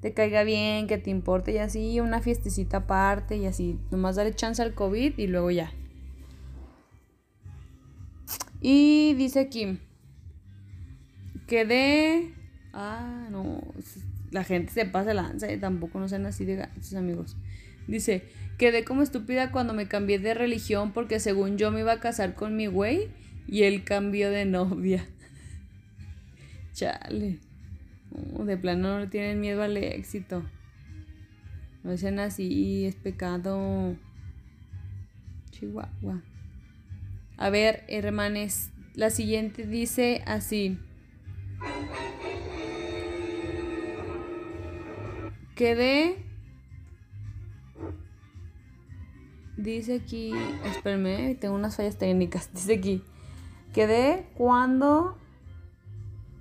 te 0.00 0.12
caiga 0.12 0.44
bien, 0.44 0.86
que 0.86 0.98
te 0.98 1.10
importe 1.10 1.52
y 1.52 1.58
así, 1.58 2.00
una 2.00 2.20
fiestecita 2.20 2.78
aparte 2.78 3.36
y 3.36 3.46
así, 3.46 3.78
nomás 3.90 4.16
darle 4.16 4.34
chance 4.34 4.60
al 4.62 4.74
COVID 4.74 5.18
y 5.18 5.26
luego 5.26 5.50
ya. 5.50 5.72
Y 8.60 9.14
dice 9.14 9.40
aquí, 9.40 9.78
quedé... 11.46 12.34
Ah, 12.72 13.28
no, 13.30 13.60
la 14.30 14.42
gente 14.42 14.72
se 14.72 14.84
pasa 14.84 15.14
lanza 15.14 15.52
y 15.52 15.58
tampoco 15.58 16.00
no 16.00 16.08
sean 16.08 16.26
así 16.26 16.44
de 16.44 16.68
sus 16.80 16.94
amigos. 16.94 17.36
Dice, 17.86 18.24
quedé 18.58 18.84
como 18.84 19.02
estúpida 19.02 19.52
cuando 19.52 19.74
me 19.74 19.86
cambié 19.86 20.18
de 20.18 20.34
religión 20.34 20.92
porque 20.92 21.20
según 21.20 21.56
yo 21.56 21.70
me 21.70 21.80
iba 21.80 21.92
a 21.92 22.00
casar 22.00 22.34
con 22.34 22.56
mi 22.56 22.66
güey 22.66 23.10
y 23.46 23.62
él 23.62 23.84
cambió 23.84 24.30
de 24.30 24.44
novia. 24.44 25.06
Chale. 26.72 27.38
de 28.10 28.56
plano 28.56 28.98
no 28.98 29.08
tienen 29.08 29.40
miedo 29.40 29.62
al 29.62 29.76
éxito. 29.76 30.42
No 31.82 31.96
sean 31.96 32.18
así, 32.18 32.86
es 32.86 32.96
pecado. 32.96 33.96
Chihuahua. 35.50 36.22
A 37.36 37.50
ver, 37.50 37.84
hermanes, 37.88 38.70
la 38.94 39.10
siguiente 39.10 39.66
dice 39.66 40.22
así. 40.26 40.78
Quedé. 45.54 46.16
Dice 49.56 49.94
aquí. 49.94 50.32
Espérame, 50.64 51.36
tengo 51.38 51.54
unas 51.54 51.76
fallas 51.76 51.96
técnicas. 51.96 52.50
Dice 52.54 52.74
aquí. 52.74 53.02
Quedé 53.74 54.24
cuando 54.36 55.18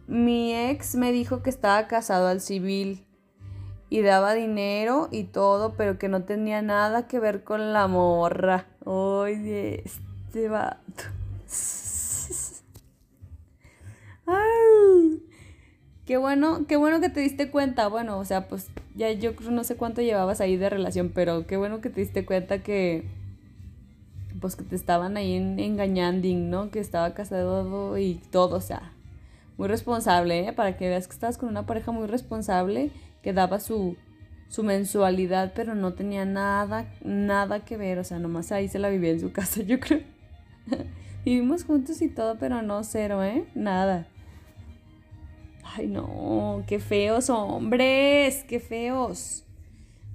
mi 0.05 0.53
ex 0.53 0.93
me 0.93 1.11
dijo 1.11 1.41
que 1.41 1.49
estaba 1.49 1.87
casado 1.87 2.27
al 2.27 2.41
civil 2.41 3.07
y 3.89 4.01
daba 4.01 4.35
dinero 4.35 5.07
y 5.11 5.23
todo, 5.23 5.73
pero 5.73 5.97
que 5.97 6.09
no 6.09 6.25
tenía 6.25 6.61
nada 6.61 7.07
que 7.07 7.19
ver 7.19 7.43
con 7.43 7.73
la 7.73 7.87
morra. 7.87 8.67
Oye, 8.85 9.81
este 9.83 10.47
vato. 10.47 11.05
qué 16.05 16.17
bueno, 16.17 16.67
qué 16.67 16.75
bueno 16.75 17.01
que 17.01 17.09
te 17.09 17.19
diste 17.19 17.49
cuenta. 17.49 17.87
Bueno, 17.87 18.19
o 18.19 18.25
sea, 18.25 18.47
pues 18.47 18.67
ya 18.93 19.11
yo 19.11 19.31
no 19.49 19.63
sé 19.63 19.75
cuánto 19.75 20.03
llevabas 20.03 20.39
ahí 20.39 20.55
de 20.55 20.69
relación, 20.69 21.11
pero 21.13 21.47
qué 21.47 21.57
bueno 21.57 21.81
que 21.81 21.89
te 21.89 22.01
diste 22.01 22.27
cuenta 22.27 22.61
que 22.61 23.22
pues 24.43 24.57
que 24.57 24.65
te 24.65 24.75
estaban 24.75 25.15
ahí 25.15 25.35
engañando, 25.37 26.27
¿no? 26.27 26.69
Que 26.69 26.81
estaba 26.81 27.13
casado 27.13 27.97
y 27.97 28.15
todo, 28.29 28.57
o 28.57 28.59
sea, 28.59 28.91
muy 29.57 29.69
responsable, 29.69 30.49
¿eh? 30.49 30.51
Para 30.51 30.75
que 30.75 30.89
veas 30.89 31.07
que 31.07 31.13
estabas 31.13 31.37
con 31.37 31.47
una 31.47 31.65
pareja 31.65 31.93
muy 31.93 32.07
responsable 32.07 32.91
que 33.21 33.31
daba 33.31 33.61
su, 33.61 33.95
su 34.49 34.63
mensualidad, 34.63 35.53
pero 35.55 35.75
no 35.75 35.93
tenía 35.93 36.25
nada, 36.25 36.93
nada 37.05 37.63
que 37.63 37.77
ver, 37.77 37.99
o 37.99 38.03
sea, 38.03 38.19
nomás 38.19 38.51
ahí 38.51 38.67
se 38.67 38.79
la 38.79 38.89
vivía 38.89 39.11
en 39.11 39.21
su 39.21 39.31
casa, 39.31 39.61
yo 39.65 39.79
creo. 39.79 40.01
Vivimos 41.23 41.63
juntos 41.63 42.01
y 42.01 42.09
todo, 42.09 42.37
pero 42.37 42.61
no 42.61 42.83
cero, 42.83 43.23
¿eh? 43.23 43.45
Nada. 43.55 44.09
Ay, 45.63 45.87
no, 45.87 46.65
qué 46.67 46.79
feos 46.79 47.29
hombres, 47.29 48.43
qué 48.43 48.59
feos. 48.59 49.45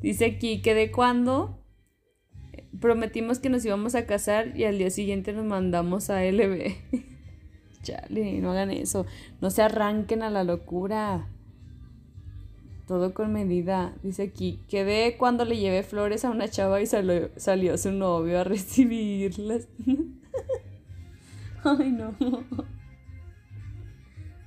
Dice 0.02 0.26
aquí 0.26 0.60
que 0.60 0.74
de 0.74 0.92
cuando 0.92 1.57
prometimos 2.80 3.38
que 3.38 3.50
nos 3.50 3.64
íbamos 3.64 3.94
a 3.94 4.06
casar 4.06 4.56
y 4.56 4.64
al 4.64 4.78
día 4.78 4.90
siguiente 4.90 5.32
nos 5.32 5.44
mandamos 5.44 6.10
a 6.10 6.24
LB. 6.24 6.74
Chale, 7.82 8.40
no 8.40 8.52
hagan 8.52 8.70
eso. 8.70 9.06
No 9.40 9.50
se 9.50 9.62
arranquen 9.62 10.22
a 10.22 10.30
la 10.30 10.44
locura. 10.44 11.28
Todo 12.86 13.12
con 13.12 13.32
medida. 13.32 13.94
Dice 14.02 14.22
aquí, 14.24 14.60
quedé 14.68 15.16
cuando 15.16 15.44
le 15.44 15.58
llevé 15.58 15.82
flores 15.82 16.24
a 16.24 16.30
una 16.30 16.48
chava 16.48 16.80
y 16.80 16.86
salió, 16.86 17.30
salió 17.36 17.76
su 17.76 17.92
novio 17.92 18.40
a 18.40 18.44
recibirlas. 18.44 19.68
Ay, 21.64 21.92
no. 21.92 22.14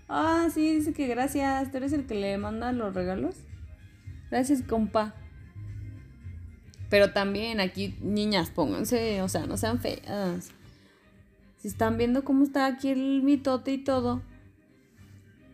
Ah, 0.07 0.49
sí, 0.53 0.75
dice 0.75 0.93
que 0.93 1.07
gracias. 1.07 1.71
¿Tú 1.71 1.77
eres 1.77 1.93
el 1.93 2.05
que 2.05 2.15
le 2.15 2.37
manda 2.37 2.71
los 2.71 2.93
regalos? 2.93 3.35
Gracias, 4.29 4.61
compa. 4.61 5.15
Pero 6.91 7.13
también 7.13 7.61
aquí, 7.61 7.95
niñas, 8.01 8.49
pónganse, 8.49 9.21
o 9.21 9.29
sea, 9.29 9.47
no 9.47 9.55
sean 9.55 9.79
feas. 9.79 10.51
Si 11.57 11.69
están 11.69 11.97
viendo 11.97 12.25
cómo 12.25 12.43
está 12.43 12.65
aquí 12.65 12.89
el 12.89 13.23
mitote 13.23 13.71
y 13.71 13.77
todo. 13.77 14.21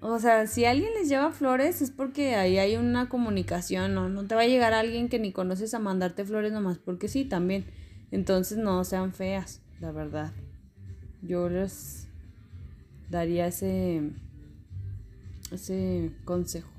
O 0.02 0.18
sea, 0.18 0.48
si 0.48 0.66
alguien 0.66 0.92
les 0.96 1.10
lleva 1.10 1.32
flores 1.32 1.84
es 1.84 1.92
porque 1.92 2.34
ahí 2.34 2.58
hay 2.58 2.76
una 2.76 3.08
comunicación, 3.08 3.94
¿no? 3.94 4.10
No 4.10 4.26
te 4.26 4.34
va 4.34 4.42
a 4.42 4.48
llegar 4.48 4.74
alguien 4.74 5.10
que 5.10 5.20
ni 5.20 5.32
conoces 5.32 5.76
a 5.76 5.80
mandarte 5.80 6.26
flores 6.26 6.52
nomás 6.52 6.80
porque 6.80 7.08
sí, 7.08 7.24
también. 7.24 7.68
Entonces 8.10 8.58
no 8.58 8.84
sean 8.84 9.14
feas, 9.14 9.62
la 9.80 9.92
verdad. 9.92 10.34
Yo 11.22 11.50
les 11.50 12.08
daría 13.12 13.46
ese, 13.46 14.10
ese 15.52 16.14
consejo. 16.26 16.72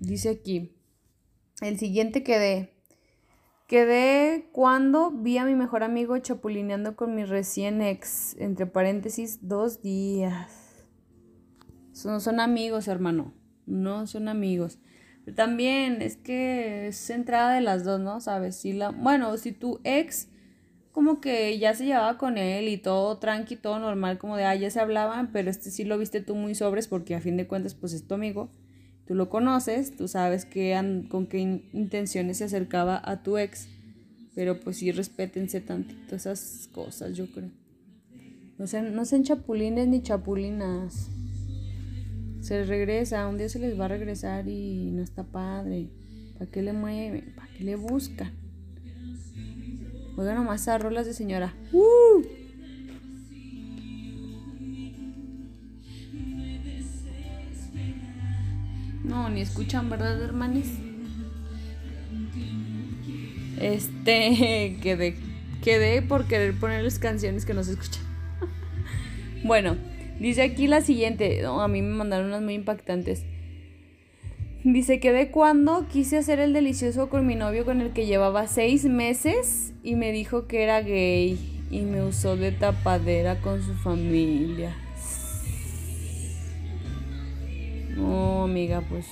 Dice 0.00 0.30
aquí, 0.30 0.72
el 1.62 1.78
siguiente 1.78 2.22
quedé. 2.22 2.72
Quedé 3.66 4.48
cuando 4.52 5.10
vi 5.10 5.38
a 5.38 5.44
mi 5.44 5.54
mejor 5.54 5.82
amigo 5.82 6.18
chapulineando 6.18 6.94
con 6.94 7.14
mi 7.14 7.24
recién 7.24 7.80
ex, 7.80 8.36
entre 8.38 8.66
paréntesis, 8.66 9.38
dos 9.48 9.80
días. 9.82 10.84
No 12.04 12.20
son 12.20 12.40
amigos, 12.40 12.88
hermano. 12.88 13.32
No 13.66 14.06
son 14.06 14.28
amigos. 14.28 14.78
también 15.36 16.02
es 16.02 16.16
que 16.16 16.88
es 16.88 17.08
entrada 17.10 17.54
de 17.54 17.60
las 17.60 17.84
dos, 17.84 18.00
¿no? 18.00 18.20
¿Sabes? 18.20 18.56
Si 18.56 18.72
la, 18.72 18.90
bueno, 18.90 19.36
si 19.36 19.52
tu 19.52 19.80
ex 19.84 20.28
como 20.92 21.20
que 21.20 21.58
ya 21.58 21.74
se 21.74 21.86
llevaba 21.86 22.18
con 22.18 22.36
él 22.36 22.68
y 22.68 22.76
todo 22.76 23.18
tranqui, 23.18 23.56
todo 23.56 23.78
normal, 23.78 24.18
como 24.18 24.36
de, 24.36 24.44
ah, 24.44 24.54
ya 24.54 24.70
se 24.70 24.78
hablaban, 24.78 25.32
pero 25.32 25.50
este 25.50 25.70
sí 25.70 25.84
lo 25.84 25.96
viste 25.96 26.20
tú 26.20 26.34
muy 26.34 26.54
sobres 26.54 26.86
porque 26.86 27.14
a 27.14 27.20
fin 27.20 27.36
de 27.38 27.46
cuentas 27.46 27.74
pues 27.74 27.94
es 27.94 28.06
tu 28.06 28.14
amigo, 28.14 28.50
tú 29.06 29.14
lo 29.14 29.28
conoces, 29.28 29.96
tú 29.96 30.08
sabes 30.08 30.44
que 30.44 30.74
con 31.08 31.26
qué 31.26 31.38
intenciones 31.72 32.38
se 32.38 32.44
acercaba 32.44 33.00
a 33.04 33.22
tu 33.22 33.38
ex, 33.38 33.68
pero 34.34 34.60
pues 34.60 34.78
sí 34.78 34.92
respétense 34.92 35.60
tantito 35.60 36.16
esas 36.16 36.68
cosas, 36.72 37.16
yo 37.16 37.30
creo. 37.30 37.50
No 38.58 38.66
sean, 38.66 38.94
no 38.94 39.04
sean 39.04 39.24
chapulines 39.24 39.88
ni 39.88 40.02
chapulinas. 40.02 41.10
Se 42.40 42.64
regresa, 42.64 43.28
un 43.28 43.38
día 43.38 43.48
se 43.48 43.58
les 43.58 43.78
va 43.78 43.84
a 43.84 43.88
regresar 43.88 44.48
y 44.48 44.90
no 44.90 45.02
está 45.02 45.24
padre. 45.24 45.88
¿Para 46.38 46.50
qué 46.50 46.62
le 46.62 46.72
mueven? 46.72 47.34
¿Para 47.36 47.48
qué 47.52 47.64
le 47.64 47.76
buscan? 47.76 48.32
Oiga 50.16 50.34
nomás 50.34 50.68
a 50.68 50.76
rolas 50.78 51.06
de 51.06 51.14
señora. 51.14 51.54
¡Uh! 51.72 52.41
No, 59.12 59.28
ni 59.28 59.42
escuchan, 59.42 59.90
¿verdad, 59.90 60.22
hermanos? 60.22 60.64
Este, 63.60 64.78
quedé, 64.82 65.16
quedé 65.62 66.00
por 66.00 66.26
querer 66.26 66.58
ponerles 66.58 66.98
canciones 66.98 67.44
que 67.44 67.52
no 67.52 67.62
se 67.62 67.72
escuchan. 67.72 68.02
bueno, 69.44 69.76
dice 70.18 70.40
aquí 70.40 70.66
la 70.66 70.80
siguiente. 70.80 71.44
a 71.44 71.68
mí 71.68 71.82
me 71.82 71.94
mandaron 71.94 72.28
unas 72.28 72.40
muy 72.40 72.54
impactantes. 72.54 73.24
Dice 74.64 74.98
que 74.98 75.12
de 75.12 75.30
cuando 75.30 75.86
quise 75.88 76.16
hacer 76.16 76.40
el 76.40 76.54
delicioso 76.54 77.10
con 77.10 77.26
mi 77.26 77.34
novio 77.34 77.66
con 77.66 77.82
el 77.82 77.92
que 77.92 78.06
llevaba 78.06 78.46
seis 78.46 78.86
meses 78.86 79.74
y 79.82 79.94
me 79.94 80.10
dijo 80.10 80.46
que 80.46 80.62
era 80.62 80.80
gay 80.80 81.38
y 81.70 81.82
me 81.82 82.02
usó 82.02 82.34
de 82.36 82.50
tapadera 82.50 83.42
con 83.42 83.62
su 83.62 83.74
familia. 83.74 84.74
Amiga, 88.52 88.82
pues 88.88 89.06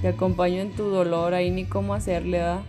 te 0.00 0.08
acompaño 0.08 0.62
en 0.62 0.70
tu 0.70 0.84
dolor, 0.84 1.34
ahí 1.34 1.50
ni 1.50 1.64
cómo 1.64 1.94
hacerle, 1.94 2.38
¿verdad? 2.38 2.62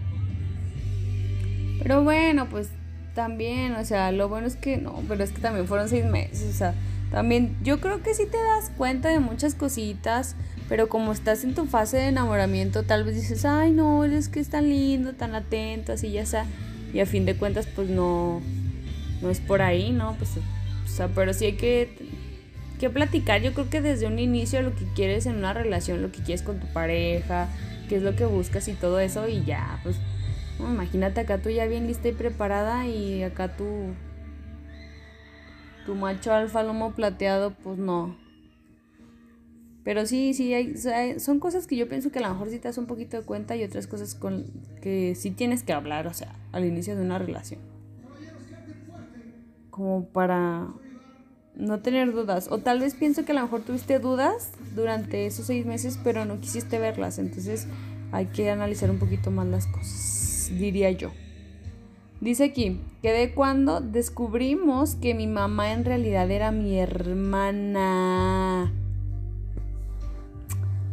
Pero 1.81 2.03
bueno, 2.03 2.47
pues 2.49 2.69
también, 3.15 3.73
o 3.75 3.85
sea, 3.85 4.11
lo 4.11 4.27
bueno 4.27 4.47
es 4.47 4.55
que 4.55 4.77
no, 4.77 5.01
pero 5.07 5.23
es 5.23 5.31
que 5.31 5.41
también 5.41 5.67
fueron 5.67 5.87
seis 5.87 6.05
meses, 6.05 6.53
o 6.53 6.57
sea, 6.57 6.73
también 7.11 7.55
yo 7.63 7.79
creo 7.79 8.01
que 8.03 8.13
sí 8.13 8.25
te 8.25 8.37
das 8.37 8.71
cuenta 8.77 9.09
de 9.09 9.19
muchas 9.19 9.55
cositas 9.55 10.35
pero 10.71 10.87
como 10.87 11.11
estás 11.11 11.43
en 11.43 11.53
tu 11.53 11.65
fase 11.65 11.97
de 11.97 12.07
enamoramiento, 12.07 12.83
tal 12.83 13.03
vez 13.03 13.15
dices, 13.15 13.43
ay, 13.43 13.71
no, 13.71 14.05
es 14.05 14.29
que 14.29 14.39
es 14.39 14.47
tan 14.47 14.69
lindo, 14.69 15.11
tan 15.11 15.35
atento, 15.35 15.91
así 15.91 16.13
ya 16.13 16.21
está. 16.21 16.45
Y 16.93 17.01
a 17.01 17.05
fin 17.05 17.25
de 17.25 17.35
cuentas, 17.35 17.67
pues 17.75 17.89
no, 17.89 18.41
no 19.21 19.29
es 19.29 19.41
por 19.41 19.61
ahí, 19.61 19.91
¿no? 19.91 20.15
Pues, 20.17 20.29
o 20.37 20.87
sea, 20.87 21.09
pero 21.09 21.33
sí 21.33 21.43
hay 21.43 21.57
que, 21.57 21.93
que 22.81 22.89
platicar. 22.89 23.41
Yo 23.41 23.53
creo 23.53 23.69
que 23.69 23.79
desde 23.79 24.07
un 24.07 24.17
inicio 24.17 24.61
lo 24.63 24.75
que 24.75 24.85
quieres 24.95 25.27
en 25.27 25.35
una 25.35 25.53
relación, 25.53 26.01
lo 26.01 26.11
que 26.11 26.21
quieres 26.23 26.41
con 26.41 26.59
tu 26.59 26.65
pareja, 26.73 27.47
qué 27.88 27.97
es 27.97 28.03
lo 28.03 28.15
que 28.15 28.25
buscas 28.25 28.67
y 28.67 28.73
todo 28.73 29.00
eso, 29.00 29.27
y 29.29 29.45
ya, 29.45 29.79
pues, 29.83 29.97
imagínate 30.59 31.21
acá 31.21 31.38
tú 31.38 31.50
ya 31.51 31.67
bien 31.67 31.85
lista 31.85 32.07
y 32.07 32.13
preparada 32.13 32.88
y 32.88 33.21
acá 33.21 33.55
tú, 33.55 33.93
tu 35.85 35.93
macho 35.93 36.33
alfa 36.33 36.63
lomo 36.63 36.93
plateado, 36.93 37.51
pues 37.51 37.77
no, 37.77 38.17
pero 39.83 40.05
sí, 40.07 40.33
sí, 40.33 40.53
hay, 40.53 41.20
son 41.20 41.39
cosas 41.39 41.67
que 41.67 41.75
yo 41.75 41.87
pienso 41.87 42.11
que 42.11 42.20
a 42.20 42.22
lo 42.24 42.29
mejor 42.29 42.50
sí 42.50 42.57
te 42.57 42.67
das 42.67 42.77
un 42.77 42.87
poquito 42.87 43.17
de 43.17 43.24
cuenta 43.24 43.55
y 43.55 43.63
otras 43.63 43.85
cosas 43.85 44.15
con 44.15 44.46
que 44.81 45.13
sí 45.15 45.31
tienes 45.31 45.63
que 45.63 45.74
hablar, 45.74 46.07
o 46.07 46.13
sea, 46.13 46.35
al 46.51 46.65
inicio 46.65 46.96
de 46.96 47.03
una 47.03 47.20
relación. 47.20 47.59
Como 49.70 50.05
para 50.05 50.67
no 51.61 51.79
tener 51.79 52.11
dudas. 52.11 52.47
O 52.50 52.57
tal 52.57 52.79
vez 52.79 52.95
pienso 52.95 53.24
que 53.24 53.31
a 53.31 53.35
lo 53.35 53.41
mejor 53.43 53.61
tuviste 53.61 54.00
dudas 54.00 54.51
durante 54.75 55.27
esos 55.27 55.45
seis 55.45 55.65
meses, 55.65 56.00
pero 56.03 56.25
no 56.25 56.41
quisiste 56.41 56.79
verlas. 56.79 57.19
Entonces 57.19 57.67
hay 58.11 58.25
que 58.25 58.50
analizar 58.50 58.89
un 58.89 58.97
poquito 58.97 59.31
más 59.31 59.47
las 59.47 59.67
cosas, 59.67 60.51
diría 60.57 60.91
yo. 60.91 61.11
Dice 62.19 62.43
aquí, 62.45 62.79
que 63.01 63.11
de 63.11 63.33
cuando 63.33 63.79
descubrimos 63.79 64.95
que 64.95 65.15
mi 65.15 65.27
mamá 65.27 65.71
en 65.71 65.85
realidad 65.85 66.29
era 66.29 66.51
mi 66.51 66.77
hermana. 66.77 68.71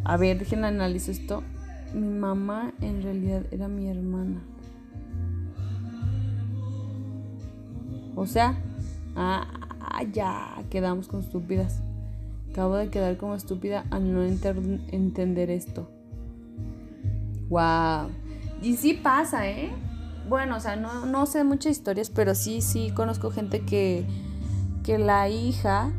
A 0.04 0.16
ver, 0.16 0.38
déjenme 0.38 0.68
analizar 0.68 1.11
esto. 1.11 1.42
Mi 1.94 2.09
mamá 2.09 2.72
en 2.81 3.02
realidad 3.02 3.42
era 3.50 3.68
mi 3.68 3.88
hermana. 3.88 4.42
O 8.14 8.26
sea, 8.26 8.59
ah, 9.16 9.46
ya 10.02 10.62
quedamos 10.70 11.08
con 11.08 11.20
estúpidas. 11.20 11.82
Acabo 12.50 12.76
de 12.76 12.88
quedar 12.88 13.16
como 13.16 13.34
estúpida 13.34 13.84
al 13.90 14.12
no 14.12 14.22
entender 14.22 15.50
esto. 15.50 15.88
Wow. 17.48 18.11
Y 18.62 18.76
sí 18.76 18.94
pasa, 18.94 19.48
¿eh? 19.48 19.70
Bueno, 20.28 20.56
o 20.56 20.61
sea, 20.61 20.76
no, 20.76 21.06
no 21.06 21.26
sé 21.26 21.44
muchas 21.44 21.72
historias, 21.72 22.11
pero 22.11 22.34
sí, 22.34 22.61
sí 22.61 22.90
conozco 22.94 23.30
gente 23.30 23.61
que, 23.64 24.04
que 24.82 24.98
la 24.98 25.28
hija 25.28 25.90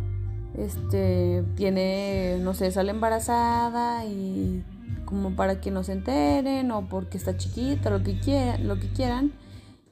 este, 0.58 1.44
tiene, 1.56 2.38
no 2.42 2.54
sé, 2.54 2.72
sale 2.72 2.92
embarazada 2.92 4.06
y 4.06 4.64
como 5.06 5.36
para 5.36 5.60
que 5.60 5.72
no 5.72 5.84
se 5.84 5.94
enteren 5.94 6.70
o 6.72 6.88
porque 6.88 7.18
está 7.18 7.38
chiquita, 7.38 7.90
lo 7.90 8.04
que, 8.04 8.20
quieran, 8.20 8.68
lo 8.68 8.80
que 8.80 8.90
quieran. 8.90 9.32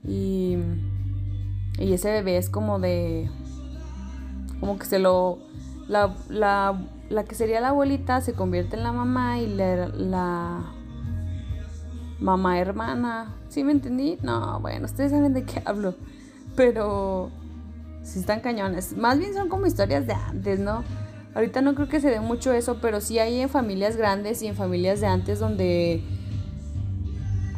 Y, 0.07 0.57
y 1.79 1.93
ese 1.93 2.11
bebé 2.11 2.37
es 2.37 2.49
como 2.49 2.79
de, 2.79 3.29
como 4.59 4.77
que 4.77 4.85
se 4.85 4.99
lo, 4.99 5.39
la, 5.87 6.15
la, 6.29 6.81
la 7.09 7.23
que 7.23 7.35
sería 7.35 7.61
la 7.61 7.69
abuelita 7.69 8.21
se 8.21 8.33
convierte 8.33 8.75
en 8.75 8.83
la 8.83 8.91
mamá 8.91 9.39
y 9.39 9.47
la, 9.47 9.87
la 9.87 10.73
mamá 12.19 12.59
hermana. 12.59 13.35
¿Sí 13.49 13.63
me 13.63 13.71
entendí? 13.71 14.17
No, 14.21 14.59
bueno, 14.59 14.85
ustedes 14.85 15.11
saben 15.11 15.33
de 15.33 15.43
qué 15.43 15.61
hablo. 15.65 15.95
Pero 16.55 17.29
sí 18.03 18.19
están 18.19 18.39
cañones. 18.39 18.95
Más 18.97 19.19
bien 19.19 19.33
son 19.33 19.49
como 19.49 19.67
historias 19.67 20.07
de 20.07 20.13
antes, 20.13 20.59
¿no? 20.59 20.83
Ahorita 21.35 21.61
no 21.61 21.75
creo 21.75 21.87
que 21.87 21.99
se 21.99 22.09
dé 22.09 22.19
mucho 22.19 22.51
eso, 22.51 22.79
pero 22.81 22.99
sí 22.99 23.19
hay 23.19 23.41
en 23.41 23.49
familias 23.49 23.95
grandes 23.95 24.41
y 24.41 24.47
en 24.47 24.55
familias 24.55 25.01
de 25.01 25.07
antes 25.07 25.39
donde 25.39 26.03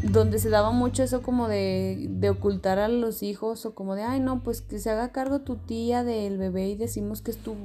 donde 0.04 0.40
se 0.40 0.50
daba 0.50 0.72
mucho 0.72 1.04
eso 1.04 1.22
como 1.22 1.48
de, 1.48 2.08
de 2.10 2.30
ocultar 2.30 2.80
a 2.80 2.88
los 2.88 3.22
hijos 3.22 3.66
o 3.66 3.76
como 3.76 3.96
de, 3.96 4.04
ay 4.04 4.20
no, 4.20 4.42
pues 4.42 4.62
que 4.62 4.80
se 4.80 4.90
haga 4.90 5.12
cargo 5.12 5.40
tu 5.40 5.58
tía 5.58 6.04
del 6.04 6.38
bebé 6.38 6.70
y 6.70 6.76
decimos 6.76 7.22
que 7.22 7.32
es 7.32 7.38
tu, 7.38 7.56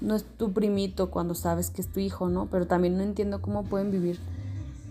no 0.00 0.16
es 0.16 0.24
tu 0.24 0.52
primito 0.52 1.10
cuando 1.10 1.34
sabes 1.34 1.70
que 1.70 1.82
es 1.82 1.92
tu 1.92 2.00
hijo, 2.00 2.28
¿no? 2.28 2.46
Pero 2.50 2.66
también 2.66 2.96
no 2.96 3.02
entiendo 3.02 3.40
cómo 3.40 3.64
pueden 3.64 3.90
vivir 3.90 4.18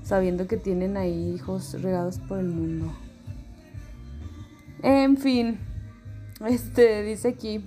sabiendo 0.04 0.48
que 0.48 0.58
tienen 0.58 0.98
ahí 0.98 1.34
hijos 1.36 1.80
regados 1.82 2.20
por 2.20 2.40
el 2.40 2.48
mundo. 2.48 2.92
En 4.82 5.18
fin, 5.18 5.60
este, 6.48 7.04
dice 7.04 7.28
aquí. 7.28 7.66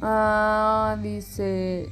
Ah, 0.00 0.98
dice. 1.02 1.90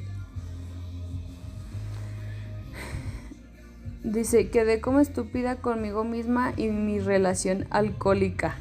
Dice, 4.05 4.51
quedé 4.51 4.83
como 4.83 5.01
estúpida 5.01 5.57
conmigo 5.57 6.05
misma 6.05 6.53
y 6.59 6.69
mi 6.69 7.01
relación 7.01 7.67
alcohólica. 7.71 8.57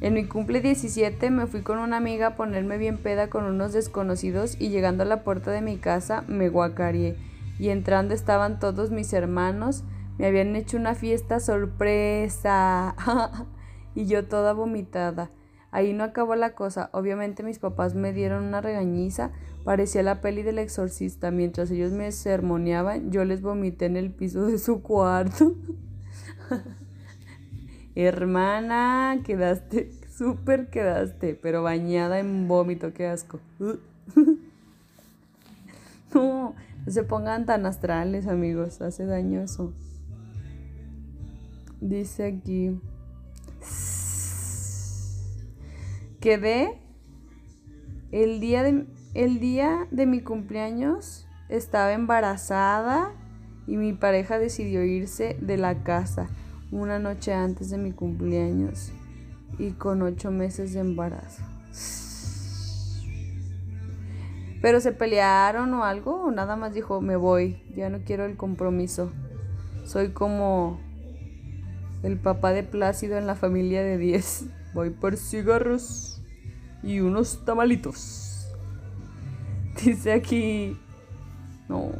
En 0.00 0.14
mi 0.14 0.26
cumple 0.26 0.60
17 0.60 1.30
me 1.30 1.46
fui 1.46 1.62
con 1.62 1.78
una 1.78 1.98
amiga 1.98 2.26
a 2.26 2.34
ponerme 2.34 2.76
bien 2.76 2.98
peda 2.98 3.30
con 3.30 3.44
unos 3.44 3.72
desconocidos 3.72 4.56
y 4.58 4.70
llegando 4.70 5.04
a 5.04 5.06
la 5.06 5.22
puerta 5.22 5.52
de 5.52 5.60
mi 5.60 5.76
casa 5.76 6.24
me 6.26 6.48
guacareé 6.48 7.16
y 7.60 7.68
entrando 7.68 8.14
estaban 8.14 8.58
todos 8.58 8.90
mis 8.90 9.12
hermanos 9.12 9.84
me 10.18 10.26
habían 10.26 10.56
hecho 10.56 10.76
una 10.76 10.96
fiesta 10.96 11.38
sorpresa. 11.38 12.96
y 13.94 14.06
yo 14.06 14.26
toda 14.26 14.52
vomitada. 14.54 15.30
Ahí 15.72 15.94
no 15.94 16.04
acabó 16.04 16.36
la 16.36 16.54
cosa. 16.54 16.90
Obviamente 16.92 17.42
mis 17.42 17.58
papás 17.58 17.94
me 17.94 18.12
dieron 18.12 18.44
una 18.44 18.60
regañiza. 18.60 19.32
Parecía 19.64 20.02
la 20.02 20.20
peli 20.20 20.42
del 20.42 20.58
exorcista. 20.58 21.30
Mientras 21.30 21.70
ellos 21.70 21.92
me 21.92 22.12
sermoneaban, 22.12 23.10
yo 23.10 23.24
les 23.24 23.40
vomité 23.40 23.86
en 23.86 23.96
el 23.96 24.10
piso 24.10 24.46
de 24.46 24.58
su 24.58 24.82
cuarto. 24.82 25.54
Hermana, 27.94 29.20
quedaste, 29.24 29.90
súper 30.16 30.68
quedaste, 30.68 31.34
pero 31.34 31.62
bañada 31.62 32.18
en 32.18 32.48
vómito, 32.48 32.92
qué 32.92 33.06
asco. 33.06 33.40
no, 33.58 34.36
no 36.14 36.54
se 36.86 37.02
pongan 37.02 37.46
tan 37.46 37.64
astrales, 37.64 38.26
amigos, 38.26 38.82
hace 38.82 39.06
daño 39.06 39.40
eso. 39.40 39.72
Dice 41.80 42.26
aquí. 42.26 42.78
Quedé 46.22 46.78
el 48.12 48.38
día 48.38 48.62
de 48.62 48.86
el 49.14 49.40
día 49.40 49.88
de 49.90 50.06
mi 50.06 50.20
cumpleaños 50.20 51.26
estaba 51.48 51.94
embarazada 51.94 53.10
y 53.66 53.76
mi 53.76 53.92
pareja 53.92 54.38
decidió 54.38 54.84
irse 54.84 55.36
de 55.40 55.56
la 55.56 55.82
casa 55.82 56.28
una 56.70 57.00
noche 57.00 57.34
antes 57.34 57.70
de 57.70 57.78
mi 57.78 57.90
cumpleaños 57.90 58.92
y 59.58 59.72
con 59.72 60.00
ocho 60.02 60.30
meses 60.30 60.72
de 60.72 60.78
embarazo. 60.78 61.42
Pero 64.62 64.80
se 64.80 64.92
pelearon 64.92 65.74
o 65.74 65.82
algo, 65.82 66.26
o 66.26 66.30
nada 66.30 66.54
más 66.54 66.72
dijo, 66.72 67.00
me 67.00 67.16
voy, 67.16 67.60
ya 67.74 67.90
no 67.90 68.04
quiero 68.04 68.26
el 68.26 68.36
compromiso. 68.36 69.10
Soy 69.84 70.10
como 70.12 70.78
el 72.04 72.16
papá 72.16 72.52
de 72.52 72.62
Plácido 72.62 73.18
en 73.18 73.26
la 73.26 73.34
familia 73.34 73.82
de 73.82 73.98
10. 73.98 74.46
Voy 74.72 74.90
por 74.90 75.16
cigarros 75.16 76.11
y 76.82 77.00
unos 77.00 77.44
tamalitos. 77.44 78.48
Dice 79.84 80.12
aquí, 80.12 80.76
no, 81.68 81.90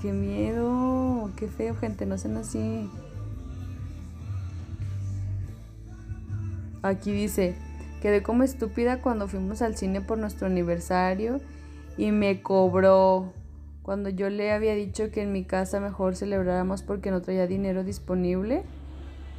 qué 0.00 0.12
miedo, 0.12 1.30
qué 1.36 1.48
feo, 1.48 1.74
gente, 1.76 2.06
no 2.06 2.18
sean 2.18 2.36
así. 2.36 2.88
Aquí 6.82 7.12
dice, 7.12 7.56
quedé 8.00 8.22
como 8.22 8.44
estúpida 8.44 9.00
cuando 9.00 9.28
fuimos 9.28 9.60
al 9.62 9.76
cine 9.76 10.00
por 10.00 10.18
nuestro 10.18 10.46
aniversario 10.46 11.40
y 11.96 12.12
me 12.12 12.42
cobró 12.42 13.32
cuando 13.82 14.08
yo 14.08 14.30
le 14.30 14.52
había 14.52 14.74
dicho 14.74 15.10
que 15.10 15.22
en 15.22 15.32
mi 15.32 15.44
casa 15.44 15.80
mejor 15.80 16.16
celebráramos 16.16 16.82
porque 16.82 17.10
no 17.10 17.22
traía 17.22 17.46
dinero 17.46 17.84
disponible. 17.84 18.64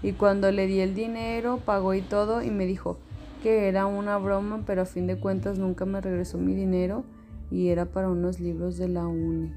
Y 0.03 0.13
cuando 0.13 0.51
le 0.51 0.67
di 0.67 0.79
el 0.79 0.93
dinero, 0.93 1.59
pagó 1.65 1.93
y 1.93 2.01
todo 2.01 2.43
y 2.43 2.51
me 2.51 2.65
dijo 2.65 2.99
que 3.41 3.67
era 3.67 3.85
una 3.85 4.17
broma, 4.17 4.63
pero 4.65 4.81
a 4.81 4.85
fin 4.85 5.07
de 5.07 5.19
cuentas 5.19 5.57
nunca 5.57 5.85
me 5.85 6.01
regresó 6.01 6.37
mi 6.37 6.53
dinero 6.53 7.03
y 7.49 7.69
era 7.69 7.85
para 7.85 8.09
unos 8.09 8.39
libros 8.39 8.77
de 8.77 8.87
la 8.87 9.07
uni. 9.07 9.53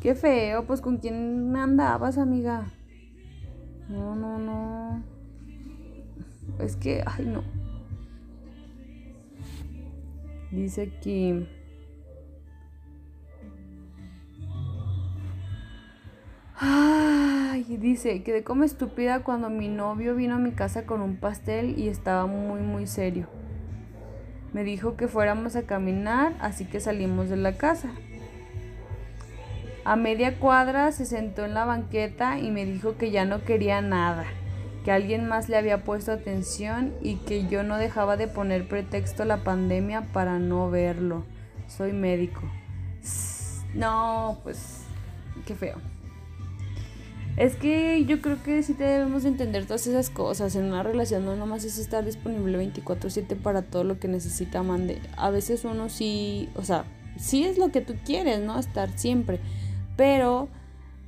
Qué 0.00 0.14
feo, 0.14 0.66
pues 0.66 0.80
con 0.80 0.98
quién 0.98 1.56
andabas, 1.56 2.18
amiga. 2.18 2.66
No, 3.88 4.14
no, 4.14 4.38
no. 4.38 5.02
Es 6.58 6.76
que, 6.76 7.02
ay, 7.06 7.26
no. 7.26 7.42
Dice 10.50 10.82
aquí. 10.82 11.46
Ay, 16.56 17.64
dice, 17.80 18.22
quedé 18.22 18.44
como 18.44 18.64
estúpida 18.64 19.20
cuando 19.20 19.50
mi 19.50 19.68
novio 19.68 20.14
vino 20.14 20.36
a 20.36 20.38
mi 20.38 20.52
casa 20.52 20.86
con 20.86 21.00
un 21.00 21.16
pastel 21.16 21.78
y 21.78 21.88
estaba 21.88 22.26
muy, 22.26 22.60
muy 22.60 22.86
serio. 22.86 23.28
Me 24.52 24.64
dijo 24.64 24.96
que 24.96 25.08
fuéramos 25.08 25.56
a 25.56 25.62
caminar, 25.62 26.34
así 26.40 26.64
que 26.64 26.80
salimos 26.80 27.28
de 27.28 27.36
la 27.36 27.56
casa. 27.56 27.90
A 29.84 29.96
media 29.96 30.38
cuadra 30.38 30.92
se 30.92 31.04
sentó 31.04 31.44
en 31.44 31.54
la 31.54 31.64
banqueta 31.64 32.38
y 32.38 32.50
me 32.50 32.64
dijo 32.64 32.96
que 32.96 33.10
ya 33.10 33.24
no 33.24 33.44
quería 33.44 33.80
nada 33.80 34.24
que 34.84 34.92
alguien 34.92 35.26
más 35.26 35.48
le 35.48 35.56
había 35.56 35.82
puesto 35.82 36.12
atención 36.12 36.94
y 37.02 37.16
que 37.16 37.48
yo 37.48 37.62
no 37.62 37.78
dejaba 37.78 38.16
de 38.16 38.28
poner 38.28 38.68
pretexto 38.68 39.22
a 39.22 39.26
la 39.26 39.38
pandemia 39.38 40.12
para 40.12 40.38
no 40.38 40.70
verlo. 40.70 41.24
Soy 41.66 41.92
médico. 41.92 42.42
No, 43.72 44.38
pues 44.44 44.84
qué 45.46 45.54
feo. 45.54 45.93
Es 47.36 47.56
que 47.56 48.04
yo 48.04 48.20
creo 48.20 48.40
que 48.42 48.62
sí 48.62 48.74
debemos 48.74 49.24
entender 49.24 49.66
todas 49.66 49.86
esas 49.88 50.08
cosas. 50.08 50.54
En 50.54 50.66
una 50.66 50.84
relación 50.84 51.24
no 51.24 51.34
nomás 51.34 51.64
es 51.64 51.78
estar 51.78 52.04
disponible 52.04 52.58
24/7 52.58 53.34
para 53.34 53.62
todo 53.62 53.82
lo 53.82 53.98
que 53.98 54.06
necesita 54.06 54.62
Mande. 54.62 55.00
A 55.16 55.30
veces 55.30 55.64
uno 55.64 55.88
sí, 55.88 56.48
o 56.54 56.62
sea, 56.62 56.84
sí 57.18 57.44
es 57.44 57.58
lo 57.58 57.72
que 57.72 57.80
tú 57.80 57.94
quieres, 58.04 58.40
¿no? 58.40 58.58
Estar 58.58 58.96
siempre. 58.96 59.40
Pero 59.96 60.48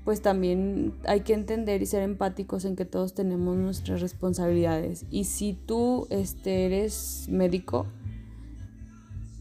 pues 0.04 0.20
también 0.22 0.94
hay 1.04 1.20
que 1.20 1.34
entender 1.34 1.82
y 1.82 1.86
ser 1.86 2.02
empáticos 2.02 2.64
en 2.64 2.76
que 2.76 2.84
todos 2.84 3.14
tenemos 3.14 3.56
nuestras 3.56 4.00
responsabilidades. 4.00 5.04
Y 5.10 5.24
si 5.24 5.52
tú 5.52 6.06
este, 6.10 6.66
eres 6.66 7.26
médico, 7.28 7.86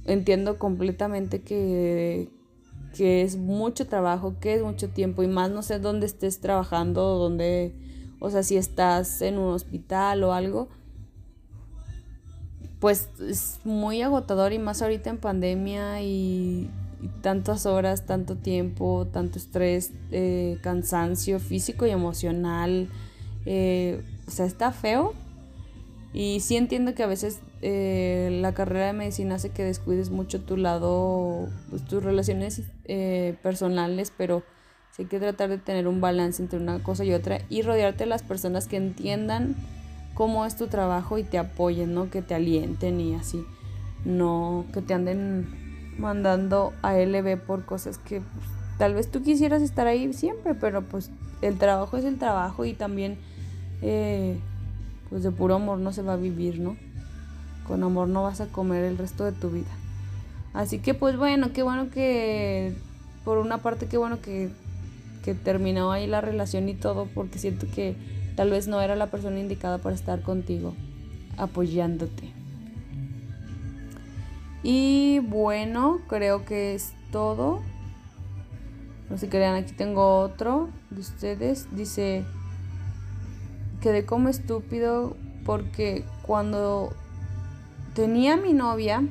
entiendo 0.06 0.58
completamente 0.58 1.41
que, 1.41 2.30
que 2.95 3.23
es 3.23 3.36
mucho 3.36 3.88
trabajo, 3.88 4.36
que 4.39 4.55
es 4.55 4.63
mucho 4.63 4.89
tiempo 4.89 5.21
y 5.21 5.27
más 5.27 5.51
no 5.51 5.62
sé 5.62 5.79
dónde 5.79 6.05
estés 6.05 6.39
trabajando, 6.39 7.17
dónde, 7.17 7.75
o 8.19 8.29
sea, 8.29 8.41
si 8.41 8.55
estás 8.55 9.21
en 9.21 9.38
un 9.38 9.53
hospital 9.53 10.23
o 10.23 10.34
algo, 10.34 10.69
pues 12.79 13.10
es 13.19 13.60
muy 13.65 14.01
agotador 14.01 14.53
y 14.53 14.60
más 14.60 14.81
ahorita 14.81 15.10
en 15.10 15.17
pandemia 15.17 16.01
y 16.01 16.69
tantas 17.21 17.65
horas, 17.65 18.05
tanto 18.05 18.38
tiempo, 18.38 19.08
tanto 19.12 19.39
estrés, 19.39 19.91
eh, 20.12 20.58
cansancio 20.62 21.39
físico 21.39 21.86
y 21.86 21.89
emocional. 21.89 22.89
Eh, 23.45 24.01
o 24.27 24.31
sea, 24.31 24.45
está 24.45 24.71
feo. 24.71 25.13
Y 26.17 26.39
sí 26.39 26.56
entiendo 26.56 26.95
que 26.95 27.04
a 27.04 27.08
veces 27.08 27.41
eh, 27.62 28.39
la 28.41 28.54
carrera 28.54 28.88
de 28.88 28.93
medicina 28.93 29.36
hace 29.36 29.49
que 29.49 29.65
descuides 29.65 30.12
mucho 30.12 30.39
tu 30.39 30.56
lado, 30.56 31.49
pues, 31.69 31.84
tus 31.84 32.01
relaciones 32.01 32.62
personales, 33.43 34.13
pero 34.15 34.43
sí 34.91 35.01
hay 35.01 35.10
que 35.10 35.19
tratar 35.19 35.49
de 35.49 35.58
tener 35.58 35.89
un 35.89 35.99
balance 35.99 36.41
entre 36.41 36.58
una 36.58 36.82
cosa 36.82 37.04
y 37.04 37.13
otra 37.13 37.41
y 37.49 37.63
rodearte 37.63 38.06
de 38.06 38.10
las 38.10 38.23
personas 38.23 38.67
que 38.67 38.78
entiendan 38.78 39.56
cómo 40.13 40.45
es 40.45 40.56
tu 40.56 40.67
trabajo 40.67 41.17
y 41.17 41.23
te 41.23 41.38
apoyen, 41.38 41.93
¿no? 41.93 42.10
Que 42.10 42.21
te 42.21 42.34
alienten 42.34 43.01
y 43.01 43.15
así. 43.15 43.45
No 44.06 44.65
que 44.73 44.82
te 44.82 44.93
anden 44.93 45.93
mandando 45.99 46.73
a 46.82 46.97
LB 46.97 47.38
por 47.45 47.65
cosas 47.65 47.97
que 47.97 48.21
pues, 48.21 48.45
tal 48.78 48.93
vez 48.93 49.12
tú 49.12 49.21
quisieras 49.21 49.62
estar 49.62 49.86
ahí 49.86 50.13
siempre, 50.13 50.56
pero 50.56 50.82
pues 50.82 51.12
el 51.41 51.58
trabajo 51.58 51.97
es 51.97 52.06
el 52.06 52.17
trabajo 52.17 52.63
y 52.63 52.73
también 52.73 53.17
eh, 53.82 54.39
pues 55.10 55.24
de 55.24 55.32
puro 55.32 55.56
amor 55.56 55.80
no 55.80 55.91
se 55.91 56.02
va 56.02 56.13
a 56.13 56.18
vivir, 56.18 56.60
¿no? 56.60 56.78
Con 57.68 57.84
amor 57.84 58.08
no 58.08 58.24
vas 58.24 58.41
a 58.41 58.48
comer 58.48 58.84
el 58.84 58.98
resto 58.98 59.26
de 59.26 59.32
tu 59.32 59.50
vida. 59.50 59.72
Así 60.54 60.80
que 60.80 60.94
pues 60.94 61.18
bueno, 61.18 61.52
qué 61.54 61.63
bueno 61.63 61.89
que 61.89 62.74
por 63.24 63.39
una 63.39 63.58
parte 63.58 63.88
qué 63.88 63.98
bueno 63.98 64.22
que, 64.22 64.50
que 65.24 65.34
terminó 65.34 65.91
ahí 65.91 66.08
la 66.08 66.22
relación 66.22 66.70
y 66.70 66.76
todo 66.76 67.08
porque 67.13 67.39
siento 67.39 67.68
que 67.74 67.96
tal 68.36 68.50
vez 68.50 68.68
no 68.68 68.82
era 68.82 68.96
la 68.96 69.08
persona 69.08 69.39
indicada 69.39 69.80
para 69.80 69.96
estar 69.96 70.22
contigo 70.22 70.74
apoyándote. 71.38 72.32
Y 74.63 75.20
bueno, 75.20 76.02
creo 76.08 76.44
que 76.44 76.74
es 76.74 76.94
todo. 77.12 77.62
No 79.10 79.18
sé 79.20 79.30
crean, 79.30 79.56
aquí 79.56 79.74
tengo 79.74 80.20
otro 80.22 80.70
de 80.89 81.02
ustedes. 81.02 81.68
Dice, 81.76 82.26
quedé 83.86 84.04
como 84.04 84.30
estúpido 84.30 85.15
porque 85.45 86.06
cuando 86.24 86.91
tenía 87.93 88.36
mi 88.36 88.52
novia, 88.52 89.04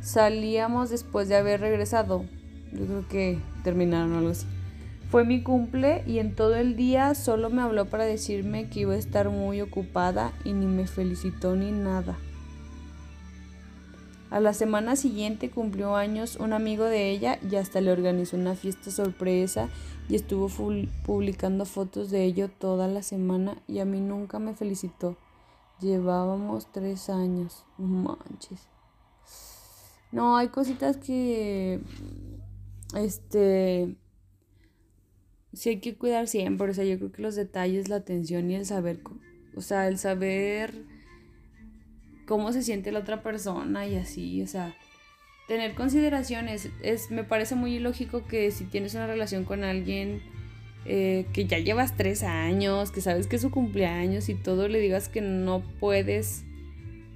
salíamos 0.00 0.90
después 0.90 1.28
de 1.28 1.36
haber 1.36 1.60
regresado. 1.60 2.24
Yo 2.72 2.84
creo 2.84 3.08
que 3.08 3.38
terminaron 3.62 4.14
algo 4.14 4.30
así. 4.30 4.44
Fue 5.08 5.24
mi 5.24 5.44
cumple 5.44 6.02
y 6.04 6.18
en 6.18 6.34
todo 6.34 6.56
el 6.56 6.74
día 6.74 7.14
solo 7.14 7.48
me 7.48 7.62
habló 7.62 7.84
para 7.84 8.02
decirme 8.02 8.68
que 8.68 8.80
iba 8.80 8.94
a 8.94 8.98
estar 8.98 9.30
muy 9.30 9.60
ocupada 9.60 10.32
y 10.44 10.52
ni 10.52 10.66
me 10.66 10.88
felicitó 10.88 11.54
ni 11.54 11.70
nada. 11.70 12.18
A 14.30 14.40
la 14.40 14.52
semana 14.52 14.96
siguiente 14.96 15.48
cumplió 15.48 15.94
años 15.94 16.38
un 16.40 16.54
amigo 16.54 16.86
de 16.86 17.10
ella 17.10 17.38
y 17.48 17.54
hasta 17.54 17.80
le 17.80 17.92
organizó 17.92 18.36
una 18.36 18.56
fiesta 18.56 18.90
sorpresa 18.90 19.68
y 20.10 20.16
estuvo 20.16 20.48
publicando 21.06 21.64
fotos 21.64 22.10
de 22.10 22.24
ello 22.24 22.50
toda 22.50 22.88
la 22.88 23.00
semana 23.02 23.62
y 23.68 23.78
a 23.78 23.84
mí 23.84 24.00
nunca 24.00 24.40
me 24.40 24.54
felicitó. 24.54 25.16
Llevábamos 25.80 26.70
tres 26.72 27.08
años. 27.08 27.64
Manches. 27.78 28.68
No, 30.10 30.36
hay 30.36 30.48
cositas 30.48 30.96
que. 30.96 31.80
Este. 32.96 33.96
Sí 35.52 35.68
hay 35.68 35.80
que 35.80 35.96
cuidar 35.96 36.26
siempre. 36.26 36.68
O 36.70 36.74
sea, 36.74 36.84
yo 36.84 36.98
creo 36.98 37.12
que 37.12 37.22
los 37.22 37.36
detalles, 37.36 37.88
la 37.88 37.96
atención 37.96 38.50
y 38.50 38.56
el 38.56 38.66
saber. 38.66 39.00
O 39.54 39.60
sea, 39.60 39.86
el 39.86 39.96
saber 39.96 40.86
cómo 42.26 42.52
se 42.52 42.62
siente 42.64 42.90
la 42.90 42.98
otra 42.98 43.22
persona 43.22 43.86
y 43.86 43.94
así, 43.96 44.42
o 44.42 44.46
sea, 44.46 44.74
tener 45.50 45.74
consideraciones. 45.74 46.68
Es, 46.80 47.10
me 47.10 47.24
parece 47.24 47.56
muy 47.56 47.74
ilógico 47.74 48.24
que 48.24 48.52
si 48.52 48.66
tienes 48.66 48.94
una 48.94 49.08
relación 49.08 49.44
con 49.44 49.64
alguien 49.64 50.22
eh, 50.84 51.26
que 51.32 51.46
ya 51.46 51.58
llevas 51.58 51.96
tres 51.96 52.22
años, 52.22 52.92
que 52.92 53.00
sabes 53.00 53.26
que 53.26 53.34
es 53.34 53.42
su 53.42 53.50
cumpleaños 53.50 54.28
y 54.28 54.36
todo, 54.36 54.68
le 54.68 54.78
digas 54.78 55.08
que 55.08 55.20
no 55.20 55.64
puedes. 55.80 56.44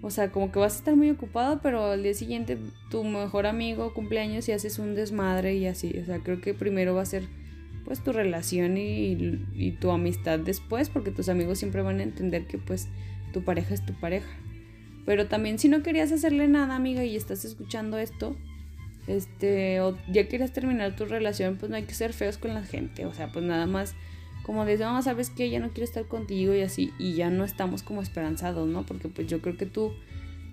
O 0.03 0.11
sea, 0.11 0.33
como 0.33 0.51
que 0.51 0.59
vas 0.59 0.75
a 0.75 0.79
estar 0.79 0.97
muy 0.97 1.11
ocupado, 1.11 1.61
pero 1.63 1.93
al 1.93 2.03
día 2.03 2.13
siguiente 2.13 2.59
tu 2.91 3.05
mejor 3.05 3.47
amigo 3.47 3.95
cumpleaños 3.95 4.49
y 4.49 4.53
haces 4.53 4.81
un 4.81 4.97
desmadre 4.97 5.55
y 5.55 5.67
así. 5.69 5.97
O 6.03 6.05
sea, 6.05 6.19
creo 6.19 6.41
que 6.41 6.55
primero 6.55 6.93
va 6.93 7.03
a 7.03 7.07
ser 7.07 7.23
pues 7.85 8.03
tu 8.03 8.13
relación 8.13 8.77
y, 8.77 9.47
y 9.55 9.77
tu 9.79 9.93
amistad 9.93 10.41
después, 10.41 10.89
porque 10.89 11.13
tus 11.13 11.29
amigos 11.29 11.61
siempre 11.61 11.83
van 11.83 12.01
a 12.01 12.03
entender 12.03 12.49
que 12.49 12.59
pues 12.59 12.89
tu 13.33 13.45
pareja 13.45 13.75
es 13.75 13.87
tu 13.87 13.93
pareja. 13.93 14.27
Pero 15.07 15.27
también 15.27 15.59
si 15.59 15.69
no 15.69 15.83
querías 15.83 16.13
hacerle 16.13 16.49
nada, 16.49 16.77
amiga, 16.77 17.05
y 17.05 17.17
estás 17.17 17.45
escuchando 17.45 17.99
esto, 17.99 18.37
este, 19.07 19.81
o 19.81 19.99
ya 20.11 20.29
quieres 20.29 20.53
terminar 20.53 20.97
tu 20.97 21.05
relación, 21.05 21.57
pues 21.57 21.71
no 21.71 21.77
hay 21.77 21.85
que 21.85 21.95
ser 21.95 22.13
feos 22.13 22.39
con 22.39 22.55
la 22.55 22.63
gente. 22.63 23.05
O 23.07 23.13
sea, 23.13 23.31
pues 23.31 23.45
nada 23.45 23.67
más 23.67 23.95
como 24.45 24.65
de, 24.65 24.77
no, 24.79 25.03
sabes 25.03 25.31
que 25.31 25.49
ya 25.51 25.59
no 25.59 25.71
quiero 25.71 25.85
estar 25.85 26.07
contigo 26.07 26.55
y 26.55 26.61
así, 26.61 26.93
y 26.99 27.15
ya 27.15 27.31
no 27.31 27.45
estamos 27.45 27.83
como 27.83 28.03
esperanzados, 28.03 28.69
¿no? 28.69 28.85
Porque 28.85 29.09
pues 29.09 29.27
yo 29.27 29.41
creo 29.41 29.57
que 29.57 29.67
tú 29.67 29.93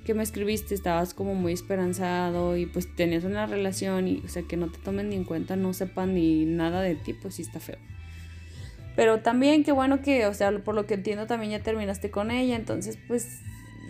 que 0.05 0.13
me 0.15 0.23
escribiste 0.23 0.73
estabas 0.73 1.13
como 1.13 1.35
muy 1.35 1.53
esperanzado 1.53 2.57
y 2.57 2.65
pues 2.65 2.93
tenías 2.95 3.23
una 3.23 3.45
relación 3.45 4.07
y, 4.07 4.21
o 4.25 4.27
sea, 4.27 4.43
que 4.43 4.57
no 4.57 4.71
te 4.71 4.79
tomen 4.79 5.09
ni 5.09 5.15
en 5.15 5.25
cuenta, 5.25 5.55
no 5.55 5.73
sepan 5.73 6.15
ni 6.15 6.45
nada 6.45 6.81
de 6.81 6.95
ti, 6.95 7.13
pues 7.13 7.35
sí 7.35 7.43
está 7.43 7.59
feo. 7.59 7.77
Pero 8.95 9.19
también 9.19 9.63
qué 9.63 9.71
bueno 9.71 10.01
que, 10.01 10.25
o 10.25 10.33
sea, 10.33 10.51
por 10.63 10.73
lo 10.73 10.87
que 10.87 10.95
entiendo 10.95 11.27
también 11.27 11.51
ya 11.51 11.59
terminaste 11.61 12.09
con 12.09 12.31
ella, 12.31 12.55
entonces 12.55 12.97
pues 13.07 13.41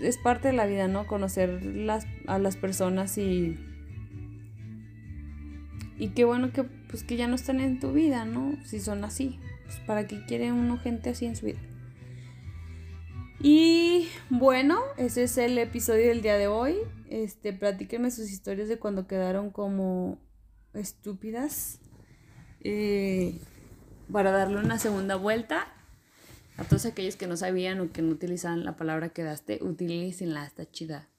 es 0.01 0.17
parte 0.17 0.49
de 0.49 0.53
la 0.53 0.65
vida, 0.65 0.87
¿no? 0.87 1.07
Conocer 1.07 1.63
las, 1.65 2.05
a 2.27 2.39
las 2.39 2.57
personas 2.57 3.17
y... 3.17 3.57
Y 5.97 6.09
qué 6.09 6.25
bueno 6.25 6.51
que 6.51 6.63
pues 6.63 7.03
que 7.03 7.15
ya 7.15 7.27
no 7.27 7.35
están 7.35 7.59
en 7.59 7.79
tu 7.79 7.93
vida, 7.93 8.25
¿no? 8.25 8.57
Si 8.65 8.79
son 8.79 9.03
así. 9.03 9.39
Pues 9.65 9.79
para 9.85 10.07
qué 10.07 10.25
quiere 10.25 10.51
uno 10.51 10.77
gente 10.77 11.11
así 11.11 11.25
en 11.25 11.35
su 11.35 11.45
vida. 11.45 11.59
Y 13.39 14.07
bueno, 14.29 14.79
ese 14.97 15.23
es 15.23 15.37
el 15.37 15.57
episodio 15.57 16.07
del 16.07 16.21
día 16.21 16.37
de 16.37 16.47
hoy. 16.47 16.75
Este, 17.09 17.53
platíquenme 17.53 18.11
sus 18.11 18.31
historias 18.31 18.67
de 18.67 18.77
cuando 18.77 19.07
quedaron 19.07 19.51
como 19.51 20.19
estúpidas. 20.73 21.79
Eh, 22.63 23.39
para 24.11 24.31
darle 24.31 24.57
una 24.57 24.77
segunda 24.77 25.15
vuelta. 25.15 25.67
A 26.61 26.63
todos 26.63 26.85
aquellos 26.85 27.15
que 27.15 27.25
no 27.25 27.37
sabían 27.37 27.79
o 27.79 27.91
que 27.91 28.03
no 28.03 28.11
utilizaban 28.11 28.63
la 28.63 28.75
palabra 28.75 29.09
quedaste, 29.09 29.57
utilícenla, 29.63 30.45
está 30.45 30.69
chida. 30.69 31.09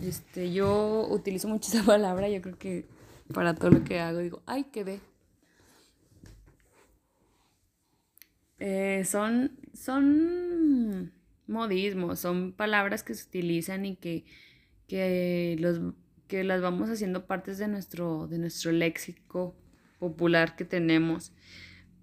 Este, 0.00 0.52
yo 0.52 1.04
utilizo 1.10 1.48
mucho 1.48 1.68
esa 1.68 1.82
palabra, 1.84 2.28
yo 2.28 2.40
creo 2.40 2.56
que 2.56 2.86
para 3.34 3.56
todo 3.56 3.70
lo 3.70 3.82
que 3.82 3.98
hago 3.98 4.20
digo, 4.20 4.44
ay, 4.46 4.66
quedé. 4.70 5.00
Eh, 8.60 9.02
son, 9.04 9.58
son 9.74 11.12
modismos, 11.48 12.20
son 12.20 12.52
palabras 12.52 13.02
que 13.02 13.14
se 13.14 13.26
utilizan 13.26 13.84
y 13.84 13.96
que, 13.96 14.26
que, 14.86 15.56
los, 15.58 15.80
que 16.28 16.44
las 16.44 16.60
vamos 16.60 16.88
haciendo 16.88 17.26
partes 17.26 17.58
de 17.58 17.66
nuestro, 17.66 18.28
de 18.28 18.38
nuestro 18.38 18.70
léxico 18.70 19.56
popular 19.98 20.54
que 20.54 20.64
tenemos, 20.64 21.32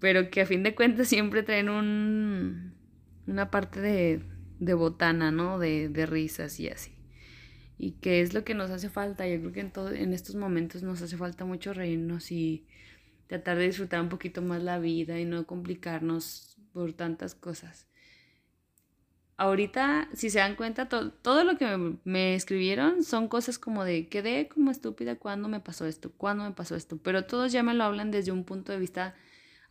pero 0.00 0.30
que 0.30 0.42
a 0.42 0.46
fin 0.46 0.62
de 0.62 0.74
cuentas 0.74 1.08
siempre 1.08 1.42
traen 1.42 1.68
un, 1.68 2.74
una 3.26 3.50
parte 3.50 3.80
de, 3.80 4.22
de 4.58 4.74
botana, 4.74 5.30
¿no? 5.30 5.58
De, 5.58 5.88
de 5.88 6.06
risas 6.06 6.58
y 6.60 6.68
así. 6.68 6.92
Y 7.78 7.92
que 7.92 8.20
es 8.20 8.34
lo 8.34 8.44
que 8.44 8.54
nos 8.54 8.70
hace 8.70 8.88
falta. 8.88 9.26
Yo 9.26 9.40
creo 9.40 9.52
que 9.52 9.60
en, 9.60 9.70
todo, 9.72 9.90
en 9.90 10.12
estos 10.12 10.36
momentos 10.36 10.82
nos 10.82 11.02
hace 11.02 11.16
falta 11.16 11.44
mucho 11.44 11.74
reírnos 11.74 12.30
y 12.30 12.66
tratar 13.26 13.58
de 13.58 13.66
disfrutar 13.66 14.00
un 14.00 14.08
poquito 14.08 14.42
más 14.42 14.62
la 14.62 14.78
vida 14.78 15.18
y 15.18 15.24
no 15.24 15.46
complicarnos 15.46 16.56
por 16.72 16.92
tantas 16.92 17.34
cosas 17.34 17.88
ahorita, 19.36 20.08
si 20.14 20.30
se 20.30 20.38
dan 20.38 20.56
cuenta, 20.56 20.88
todo 20.88 21.44
lo 21.44 21.56
que 21.56 21.98
me, 22.04 22.34
escribieron 22.34 23.02
son 23.02 23.28
cosas 23.28 23.58
como 23.58 23.84
de 23.84 24.08
quedé 24.08 24.48
como 24.48 24.70
estúpida 24.70 25.16
cuando 25.16 25.48
me 25.48 25.60
pasó 25.60 25.86
esto, 25.86 26.12
cuando 26.16 26.44
me 26.44 26.52
pasó 26.52 26.76
esto, 26.76 26.98
pero 26.98 27.24
todos 27.24 27.52
ya 27.52 27.62
me 27.62 27.74
lo 27.74 27.84
hablan 27.84 28.10
desde 28.10 28.32
un 28.32 28.44
punto 28.44 28.72
de 28.72 28.78
vista 28.78 29.14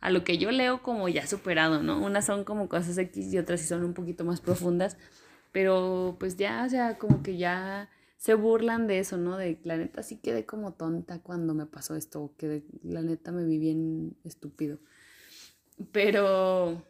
a 0.04 0.10
lo 0.10 0.22
que 0.22 0.36
yo 0.36 0.50
leo 0.50 0.82
como 0.82 1.08
ya 1.08 1.26
superado, 1.26 1.82
¿no? 1.82 1.98
Unas 1.98 2.26
son 2.26 2.44
como 2.44 2.68
cosas 2.68 2.98
X 2.98 3.32
y 3.32 3.38
otras 3.38 3.62
sí 3.62 3.66
son 3.66 3.82
un 3.82 3.94
poquito 3.94 4.22
más 4.22 4.42
profundas, 4.42 4.98
pero 5.50 6.16
pues 6.20 6.36
ya, 6.36 6.62
o 6.66 6.68
sea, 6.68 6.98
como 6.98 7.22
que 7.22 7.38
ya 7.38 7.88
se 8.18 8.34
burlan 8.34 8.86
de 8.86 8.98
eso, 8.98 9.16
¿no? 9.16 9.38
De 9.38 9.58
la 9.64 9.78
neta 9.78 10.02
sí 10.02 10.18
quedé 10.18 10.44
como 10.44 10.74
tonta 10.74 11.20
cuando 11.20 11.54
me 11.54 11.64
pasó 11.64 11.96
esto, 11.96 12.34
que 12.36 12.64
la 12.82 13.00
neta 13.00 13.32
me 13.32 13.46
vi 13.46 13.58
bien 13.58 14.14
estúpido. 14.24 14.78
Pero 15.90 16.84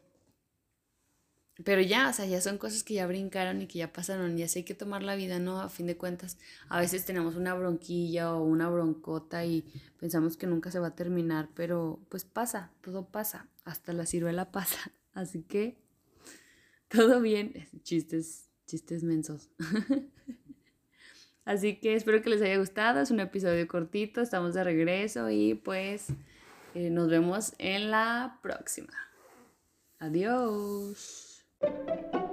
pero 1.62 1.81
ya, 1.81 2.09
o 2.09 2.12
sea, 2.12 2.27
ya 2.27 2.40
son 2.40 2.59
cosas 2.59 2.83
que 2.83 2.95
ya 2.95 3.07
brincaron 3.07 3.62
y 3.62 3.67
que 3.69 3.79
ya 3.79 3.93
pasaron, 3.93 4.37
y 4.37 4.43
así 4.43 4.61
hay 4.61 4.64
que 4.64 4.75
tomar 4.75 5.05
la 5.05 5.14
vida, 5.14 5.38
¿no? 5.38 5.61
A 5.61 5.69
fin 5.69 5.87
de 5.87 5.97
cuentas, 5.97 6.37
a 6.69 6.81
veces 6.81 7.05
tenemos 7.05 7.37
una 7.37 7.55
bronquilla 7.55 8.35
o 8.35 8.43
una 8.43 8.69
broncota 8.69 9.45
y 9.45 9.64
pensamos 10.01 10.37
que 10.37 10.49
nunca 10.49 10.73
se 10.73 10.81
va 10.81 10.88
a 10.88 10.95
terminar, 10.97 11.49
pero 11.55 12.01
pues 12.09 12.25
pasa, 12.25 12.73
todo 12.81 13.07
pasa, 13.07 13.49
hasta 13.64 13.93
la 13.93 14.05
ciruela 14.05 14.51
pasa, 14.51 14.90
así 15.12 15.43
que 15.43 15.79
todo 16.88 17.21
bien, 17.21 17.69
chistes, 17.83 18.49
chistes 18.67 19.05
mensos. 19.05 19.51
así 21.45 21.77
que 21.77 21.95
espero 21.95 22.21
que 22.21 22.31
les 22.31 22.43
haya 22.43 22.59
gustado, 22.59 23.01
es 23.01 23.12
un 23.12 23.21
episodio 23.21 23.69
cortito, 23.69 24.21
estamos 24.21 24.55
de 24.55 24.64
regreso 24.64 25.31
y 25.31 25.55
pues 25.55 26.09
eh, 26.75 26.90
nos 26.90 27.09
vemos 27.09 27.55
en 27.59 27.93
la 27.93 28.40
próxima. 28.43 28.93
Adiós. 30.01 31.34
Thank 31.64 32.14
you. 32.14 32.24